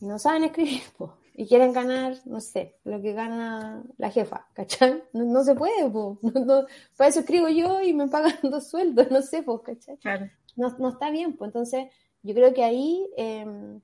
Y 0.00 0.06
no 0.06 0.18
saben 0.18 0.44
escribir, 0.44 0.80
po. 0.96 1.18
Y 1.34 1.46
quieren 1.46 1.74
ganar, 1.74 2.16
no 2.24 2.40
sé, 2.40 2.78
lo 2.84 3.02
que 3.02 3.12
gana 3.12 3.84
la 3.98 4.10
jefa, 4.10 4.46
¿cachai? 4.54 5.04
No, 5.12 5.44
se 5.44 5.54
puede, 5.54 5.90
po. 5.90 6.18
No, 6.22 6.64
para 6.96 7.10
eso 7.10 7.20
escribo 7.20 7.48
yo 7.48 7.82
y 7.82 7.92
me 7.92 8.08
pagan 8.08 8.38
dos 8.42 8.68
sueldos, 8.68 9.10
no 9.10 9.20
sé, 9.20 9.42
po, 9.42 9.62
¿cachai? 9.62 9.98
Claro. 9.98 10.30
No, 10.56 10.74
no 10.78 10.88
está 10.88 11.10
bien, 11.10 11.36
pues 11.36 11.50
entonces 11.50 11.88
yo 12.26 12.34
creo 12.34 12.52
que 12.52 12.64
ahí, 12.64 13.08
em, 13.16 13.80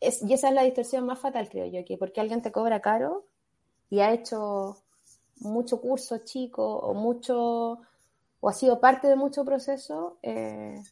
es, 0.00 0.22
y 0.22 0.32
esa 0.34 0.48
es 0.48 0.54
la 0.54 0.62
distorsión 0.62 1.06
más 1.06 1.18
fatal, 1.20 1.48
creo 1.48 1.66
yo, 1.66 1.84
que 1.84 1.96
porque 1.96 2.20
alguien 2.20 2.42
te 2.42 2.52
cobra 2.52 2.80
caro 2.80 3.24
y 3.88 4.00
ha 4.00 4.12
hecho 4.12 4.76
mucho 5.40 5.80
curso 5.80 6.18
chico 6.18 6.64
o 6.78 6.94
mucho, 6.94 7.80
o 8.40 8.48
ha 8.48 8.52
sido 8.52 8.80
parte 8.80 9.08
de 9.08 9.16
mucho 9.16 9.44
proceso, 9.44 10.18
eh, 10.22 10.82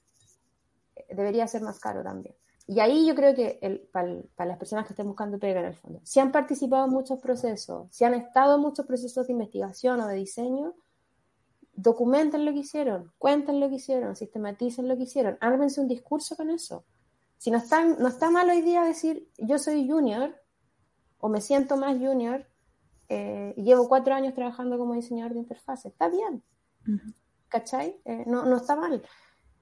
debería 1.10 1.46
ser 1.48 1.62
más 1.62 1.80
caro 1.80 2.02
también. 2.02 2.34
Y 2.66 2.78
ahí 2.80 3.06
yo 3.06 3.14
creo 3.14 3.34
que 3.34 3.88
para, 3.92 4.46
las 4.46 4.58
personas 4.58 4.86
que 4.86 4.92
estén 4.92 5.06
buscando 5.06 5.38
pega 5.38 5.60
en 5.60 5.66
el 5.66 5.74
fondo, 5.74 6.00
si 6.04 6.20
han 6.20 6.30
participado 6.30 6.84
en 6.84 6.92
muchos 6.92 7.18
procesos, 7.18 7.88
si 7.90 8.04
han 8.04 8.14
estado 8.14 8.54
en 8.54 8.62
muchos 8.62 8.86
procesos 8.86 9.26
de 9.26 9.32
investigación 9.32 10.00
o 10.00 10.06
de 10.06 10.14
diseño, 10.14 10.74
documenten 11.74 12.44
lo 12.44 12.52
que 12.52 12.60
hicieron, 12.60 13.12
cuenten 13.18 13.60
lo 13.60 13.68
que 13.68 13.76
hicieron, 13.76 14.16
sistematicen 14.16 14.88
lo 14.88 14.96
que 14.96 15.04
hicieron, 15.04 15.38
ármense 15.40 15.80
un 15.80 15.88
discurso 15.88 16.36
con 16.36 16.50
eso. 16.50 16.84
Si 17.38 17.50
no 17.50 17.58
está, 17.58 17.84
no 17.84 18.08
está 18.08 18.30
mal 18.30 18.48
hoy 18.50 18.62
día 18.62 18.84
decir 18.84 19.28
yo 19.38 19.58
soy 19.58 19.88
junior 19.88 20.36
o 21.18 21.28
me 21.28 21.40
siento 21.40 21.76
más 21.76 21.96
junior 21.98 22.46
eh, 23.08 23.54
y 23.56 23.64
llevo 23.64 23.88
cuatro 23.88 24.14
años 24.14 24.34
trabajando 24.34 24.78
como 24.78 24.94
diseñador 24.94 25.32
de 25.32 25.40
interfaz, 25.40 25.86
está 25.86 26.08
bien, 26.08 26.42
¿cachai? 27.48 28.00
Eh, 28.04 28.24
no, 28.26 28.44
no 28.44 28.56
está 28.56 28.76
mal, 28.76 29.02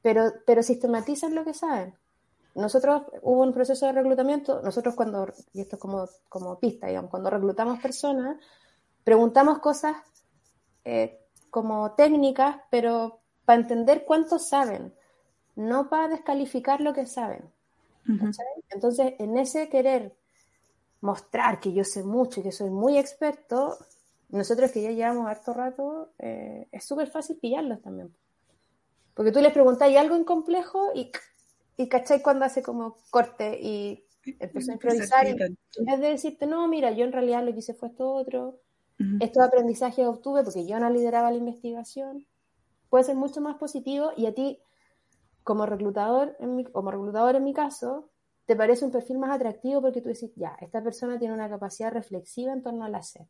pero, 0.03 0.33
pero 0.47 0.63
sistematizan 0.63 1.35
lo 1.35 1.45
que 1.45 1.55
saben. 1.55 1.95
Nosotros 2.55 3.03
hubo 3.23 3.43
un 3.43 3.53
proceso 3.53 3.87
de 3.87 3.93
reclutamiento, 3.93 4.61
nosotros 4.63 4.95
cuando, 4.95 5.33
y 5.53 5.61
esto 5.61 5.77
es 5.77 5.81
como, 5.81 6.09
como 6.29 6.59
pista, 6.59 6.89
digamos, 6.89 7.11
cuando 7.11 7.31
reclutamos 7.31 7.81
personas, 7.81 8.37
preguntamos 9.05 9.61
cosas 9.61 9.97
eh, 10.85 11.21
como 11.51 11.93
técnicas, 11.93 12.57
pero 12.71 13.21
para 13.45 13.61
entender 13.61 14.05
cuánto 14.05 14.39
saben, 14.39 14.95
no 15.57 15.89
para 15.89 16.09
descalificar 16.09 16.81
lo 16.81 16.95
que 16.95 17.07
saben. 17.07 17.43
Entonces, 18.71 19.15
en 19.19 19.37
ese 19.39 19.69
querer 19.69 20.15
mostrar 21.01 21.61
que 21.61 21.73
yo 21.73 21.85
sé 21.85 22.03
mucho 22.03 22.41
y 22.41 22.43
que 22.43 22.53
soy 22.53 22.71
muy 22.71 22.99
experto, 22.99 23.79
nosotros 24.31 24.71
que 24.71 24.83
ya 24.83 24.91
llevamos 24.91 25.29
harto 25.29 25.53
rato, 25.53 26.11
eh, 26.19 26.69
es 26.73 26.85
súper 26.85 27.09
fácil 27.09 27.37
pillarlos 27.37 27.81
también. 27.83 28.15
Porque 29.15 29.33
tú 29.33 29.41
les 29.41 29.53
preguntas, 29.53 29.95
algo 29.97 30.17
en 30.17 30.25
complejo? 30.25 30.93
Y, 30.95 31.11
y 31.77 31.89
¿cachai? 31.89 32.23
Cuando 32.23 32.45
hace 32.45 32.63
como 32.63 32.97
corte 33.11 33.59
y 33.61 34.05
empezó 34.39 34.71
a 34.71 34.75
improvisar, 34.75 35.27
y 35.27 35.31
en 35.31 35.85
vez 35.85 36.01
de 36.01 36.09
decirte, 36.09 36.47
no, 36.47 36.67
mira, 36.69 36.91
yo 36.93 37.05
en 37.05 37.13
realidad 37.13 37.45
lo 37.45 37.53
que 37.53 37.59
hice 37.59 37.75
fue 37.75 37.89
esto 37.89 38.13
otro, 38.13 38.61
estos 39.21 39.43
aprendizajes 39.43 40.07
obtuve 40.07 40.45
porque 40.45 40.67
yo 40.67 40.79
no 40.79 40.91
lideraba 40.91 41.31
la 41.31 41.39
investigación, 41.39 42.27
puede 42.91 43.05
ser 43.05 43.17
mucho 43.17 43.41
más 43.41 43.57
positivo 43.57 44.11
y 44.17 44.27
a 44.27 44.35
ti, 44.35 44.61
como 45.43 45.65
reclutador, 45.65 46.37
como 46.73 46.91
reclutador 46.91 47.37
en 47.37 47.45
mi 47.45 47.55
caso, 47.55 48.11
te 48.45 48.57
parece 48.57 48.85
un 48.85 48.91
perfil 48.91 49.19
más 49.19 49.31
atractivo 49.31 49.81
porque 49.81 50.03
tú 50.03 50.09
decís, 50.09 50.33
ya, 50.37 50.57
esta 50.61 50.83
persona 50.83 51.19
tiene 51.19 51.33
una 51.33 51.49
capacidad 51.49 51.93
reflexiva 51.93 52.53
en 52.53 52.63
torno 52.63 52.85
al 52.85 52.95
hacer. 52.95 53.27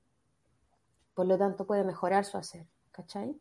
Por 1.14 1.26
lo 1.26 1.36
tanto, 1.36 1.66
puede 1.66 1.84
mejorar 1.84 2.24
su 2.24 2.38
hacer, 2.38 2.66
¿cachai? 2.90 3.38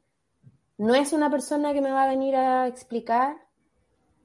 No 0.78 0.94
es 0.94 1.14
una 1.14 1.32
persona 1.32 1.74
que 1.74 1.82
me 1.82 1.92
va 1.92 2.04
a 2.04 2.10
venir 2.10 2.36
a 2.36 2.68
explicar 2.68 3.38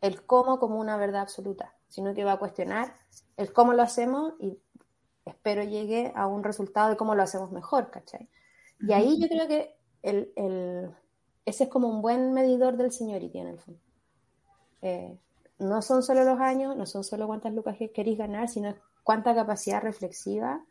el 0.01 0.27
cómo 0.27 0.59
como 0.59 0.79
una 0.79 0.97
verdad 0.97 1.23
absoluta, 1.23 1.75
sino 1.89 2.13
que 2.13 2.25
va 2.25 2.33
a 2.33 2.39
cuestionar 2.39 2.95
el 3.37 3.53
cómo 3.53 3.73
lo 3.73 3.83
hacemos 3.83 4.35
y 4.39 4.59
espero 5.25 5.63
llegue 5.63 6.13
a 6.15 6.27
un 6.27 6.45
resultado 6.45 6.91
de 6.91 6.97
cómo 6.97 7.15
lo 7.15 7.23
hacemos 7.23 7.51
mejor, 7.51 7.91
¿cachai? 7.91 8.29
Y 8.81 8.93
ahí 8.93 9.19
yo 9.21 9.29
creo 9.29 9.49
que 9.49 9.77
el, 10.03 10.33
el, 10.37 10.91
ese 11.45 11.65
es 11.65 11.71
como 11.71 11.89
un 11.89 12.03
buen 12.03 12.33
medidor 12.33 12.77
del 12.77 12.93
seniority 12.93 13.39
en 13.39 13.49
el 13.49 13.59
fondo. 13.59 13.81
Eh, 14.83 15.17
no 15.59 15.81
son 15.83 16.03
solo 16.03 16.25
los 16.25 16.39
años, 16.41 16.77
no 16.77 16.85
son 16.85 17.05
solo 17.05 17.27
cuántas 17.27 17.55
lucas 17.55 17.77
queréis 17.95 18.19
ganar, 18.19 18.49
sino 18.49 18.75
cuánta 19.03 19.35
capacidad 19.35 19.83
reflexiva 19.83 20.63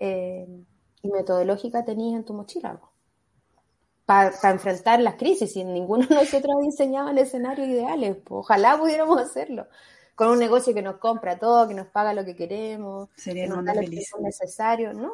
eh, 0.00 0.48
y 1.02 1.10
metodológica 1.10 1.84
tenéis 1.84 2.16
en 2.16 2.24
tu 2.24 2.32
mochila. 2.32 2.80
Para 4.04 4.50
enfrentar 4.50 5.00
las 5.00 5.16
crisis, 5.16 5.56
y 5.56 5.64
ninguno 5.64 6.06
de 6.06 6.14
nosotros 6.14 6.56
ha 6.56 6.64
diseñado 6.64 7.10
en 7.10 7.18
escenarios 7.18 7.68
ideales, 7.68 8.18
ojalá 8.28 8.78
pudiéramos 8.78 9.20
hacerlo 9.20 9.66
con 10.16 10.30
un 10.30 10.38
negocio 10.38 10.74
que 10.74 10.82
nos 10.82 10.96
compra 10.96 11.38
todo, 11.38 11.68
que 11.68 11.74
nos 11.74 11.86
paga 11.88 12.14
lo 12.14 12.24
que 12.24 12.34
queremos, 12.34 13.10
Sería 13.16 13.44
que 13.44 13.50
nos 13.50 13.64
da 13.64 13.74
lo 13.74 13.82
que 13.82 13.98
es 13.98 14.10
necesario. 14.18 14.94
No. 14.94 15.12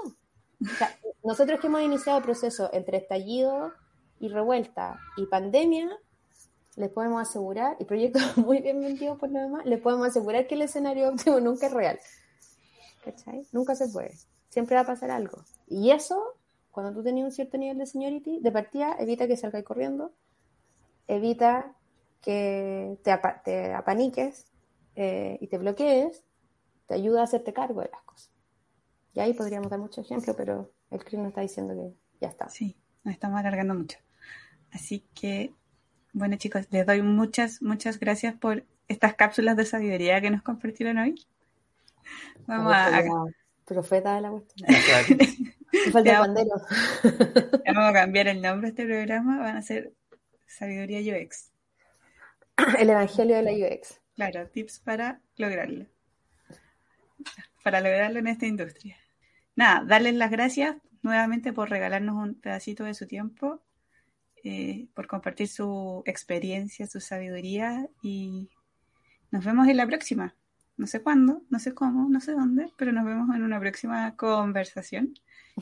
nosotros 1.25 1.61
que 1.61 1.67
hemos 1.67 1.83
iniciado 1.83 2.19
el 2.19 2.25
proceso 2.25 2.71
entre 2.73 2.99
estallido 2.99 3.73
y 4.21 4.29
revuelta 4.29 5.01
y 5.17 5.27
pandemia, 5.27 5.91
les 6.77 6.89
podemos 6.91 7.21
asegurar, 7.21 7.77
y 7.81 7.85
proyectos 7.85 8.23
muy 8.37 8.61
bien 8.61 8.81
vendidos 8.81 9.19
por 9.19 9.31
lo 9.31 9.41
demás, 9.41 9.67
les 9.67 9.81
podemos 9.81 10.07
asegurar 10.07 10.47
que 10.47 10.55
el 10.55 10.63
escenario 10.63 11.09
óptimo 11.09 11.41
nunca 11.41 11.67
es 11.67 11.73
real. 11.73 11.99
¿Cachai? 13.05 13.45
Nunca 13.51 13.75
se 13.75 13.89
puede. 13.89 14.15
Siempre 14.51 14.77
va 14.77 14.83
a 14.83 14.87
pasar 14.87 15.11
algo. 15.11 15.45
Y 15.67 15.91
eso, 15.91 16.23
cuando 16.71 16.93
tú 16.93 17.03
tenías 17.03 17.25
un 17.25 17.33
cierto 17.33 17.59
nivel 17.59 17.77
de 17.79 17.87
seniority, 17.87 18.39
de 18.41 18.53
partida, 18.53 18.95
evita 19.01 19.27
que 19.27 19.37
salgáis 19.37 19.65
corriendo, 19.65 20.13
evita 21.09 21.75
que 22.21 22.97
te, 23.03 23.19
te 23.45 23.75
apaniques, 23.75 24.47
eh, 24.97 25.39
y 25.41 25.47
te 25.49 25.59
bloquees, 25.59 26.25
te 26.87 26.95
ayuda 26.95 27.21
a 27.21 27.25
hacerte 27.25 27.53
cargo 27.53 27.81
de 27.81 27.91
las 27.91 28.03
cosas. 28.03 28.31
Y 29.15 29.21
ahí 29.21 29.35
podríamos 29.35 29.71
dar 29.71 29.79
muchos 29.79 30.05
ejemplos, 30.05 30.35
pero 30.37 30.73
el 30.91 31.05
CRIM 31.05 31.23
nos 31.23 31.29
está 31.29 31.41
diciendo 31.43 31.75
que 31.75 31.95
ya 32.21 32.29
está. 32.29 32.49
Sí, 32.49 32.77
nos 33.05 33.15
estamos 33.15 33.39
alargando 33.39 33.75
mucho. 33.75 33.99
Así 34.71 35.07
que, 35.15 35.53
bueno 36.13 36.37
chicos, 36.37 36.67
les 36.71 36.87
doy 36.87 37.03
muchas, 37.03 37.61
muchas 37.63 37.99
gracias 37.99 38.35
por 38.35 38.65
estas 38.89 39.15
cápsulas 39.15 39.57
de 39.57 39.65
sabiduría 39.65 40.21
que 40.21 40.31
nos 40.31 40.43
compartieron 40.43 40.99
hoy. 40.99 41.15
Vamos 42.47 42.73
a... 42.75 43.03
Profeta 43.65 44.17
de 44.17 44.21
la 44.21 44.31
cuestión. 44.31 44.69
falta 45.93 46.21
vamos, 46.21 46.37
vamos 47.67 47.85
a 47.85 47.93
cambiar 47.93 48.29
el 48.29 48.43
nombre 48.43 48.71
de 48.71 48.83
este 48.83 48.85
programa, 48.85 49.39
van 49.39 49.57
a 49.57 49.63
ser 49.63 49.95
Sabiduría 50.47 51.01
UX. 51.01 51.51
El 52.79 52.91
Evangelio 52.91 53.37
de 53.37 53.43
la 53.43 53.53
UX. 53.53 54.02
Claro, 54.15 54.49
tips 54.49 54.81
para 54.81 55.21
lograrlo. 55.37 55.87
Para 57.63 57.81
lograrlo 57.81 58.19
en 58.19 58.27
esta 58.27 58.47
industria. 58.47 58.97
Nada, 59.55 59.85
darles 59.85 60.15
las 60.15 60.31
gracias 60.31 60.77
nuevamente 61.03 61.53
por 61.53 61.71
regalarnos 61.71 62.17
un 62.17 62.35
pedacito 62.35 62.85
de 62.85 62.95
su 62.95 63.07
tiempo, 63.07 63.63
eh, 64.45 64.89
por 64.95 65.07
compartir 65.07 65.49
su 65.49 66.03
experiencia, 66.07 66.87
su 66.87 67.01
sabiduría 67.01 67.89
y 68.03 68.51
nos 69.31 69.45
vemos 69.45 69.69
en 69.69 69.77
la 69.77 69.87
próxima. 69.87 70.35
No 70.77 70.87
sé 70.87 71.03
cuándo, 71.03 71.43
no 71.49 71.59
sé 71.59 71.75
cómo, 71.75 72.09
no 72.09 72.21
sé 72.21 72.33
dónde, 72.33 72.73
pero 72.77 72.93
nos 72.93 73.05
vemos 73.05 73.35
en 73.35 73.43
una 73.43 73.61
próxima 73.61 74.17
conversación. 74.17 75.15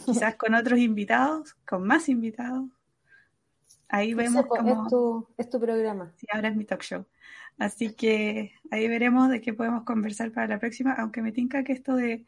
Quizás 0.06 0.36
con 0.36 0.54
otros 0.54 0.78
invitados, 0.78 1.54
con 1.66 1.86
más 1.86 2.08
invitados. 2.08 2.68
Ahí 3.90 4.14
vemos 4.14 4.46
cómo... 4.46 4.84
Es 4.84 4.88
tu, 4.88 5.28
es 5.36 5.50
tu 5.50 5.60
programa. 5.60 6.12
Sí, 6.16 6.26
ahora 6.32 6.48
es 6.48 6.56
mi 6.56 6.64
talk 6.64 6.82
show. 6.82 7.06
Así 7.58 7.92
que 7.92 8.52
ahí 8.70 8.88
veremos 8.88 9.28
de 9.30 9.40
qué 9.40 9.52
podemos 9.52 9.82
conversar 9.84 10.32
para 10.32 10.46
la 10.46 10.58
próxima, 10.58 10.92
aunque 10.92 11.22
me 11.22 11.32
tinca 11.32 11.64
que 11.64 11.72
esto 11.72 11.96
de, 11.96 12.24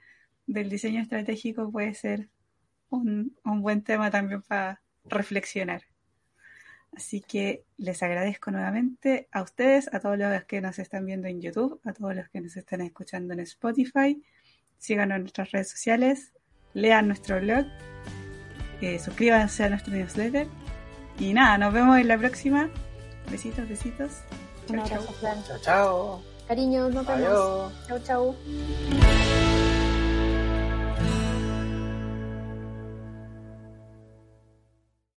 del 0.47 0.69
diseño 0.69 1.01
estratégico 1.01 1.71
puede 1.71 1.95
ser 1.95 2.29
un, 2.91 3.37
un 3.45 3.63
buen 3.63 3.83
tema 3.83 4.11
también 4.11 4.43
para 4.43 4.83
reflexionar. 5.05 5.83
Así 6.95 7.23
que 7.23 7.65
les 7.79 8.03
agradezco 8.03 8.51
nuevamente 8.51 9.29
a 9.33 9.43
ustedes, 9.43 9.89
a 9.95 10.01
todos 10.01 10.19
los 10.19 10.45
que 10.45 10.61
nos 10.61 10.79
están 10.79 11.07
viendo 11.07 11.29
en 11.29 11.41
YouTube, 11.41 11.81
a 11.85 11.93
todos 11.93 12.15
los 12.15 12.29
que 12.29 12.41
nos 12.41 12.57
están 12.57 12.83
escuchando 12.83 13.33
en 13.33 13.41
Spotify. 13.41 14.23
Síganos 14.77 15.17
en 15.17 15.23
nuestras 15.23 15.53
redes 15.53 15.71
sociales, 15.71 16.33
lean 16.75 17.07
nuestro 17.07 17.41
blog, 17.41 17.65
eh, 18.83 18.99
suscríbanse 18.99 19.65
a 19.65 19.71
nuestro 19.71 19.95
newsletter 19.95 20.49
y 21.23 21.35
nada, 21.35 21.57
nos 21.57 21.73
vemos 21.73 21.99
en 21.99 22.09
la 22.09 22.19
próxima. 22.19 22.69
Besitos, 23.31 23.69
besitos. 23.69 24.11
Chao, 24.69 24.85
chao. 24.89 25.07
Chao, 25.47 25.59
chao. 25.61 26.23
Cariño, 26.49 26.89
nos 26.89 27.07
vemos. 27.07 27.73
Chao, 27.87 27.99
chao. 28.01 29.52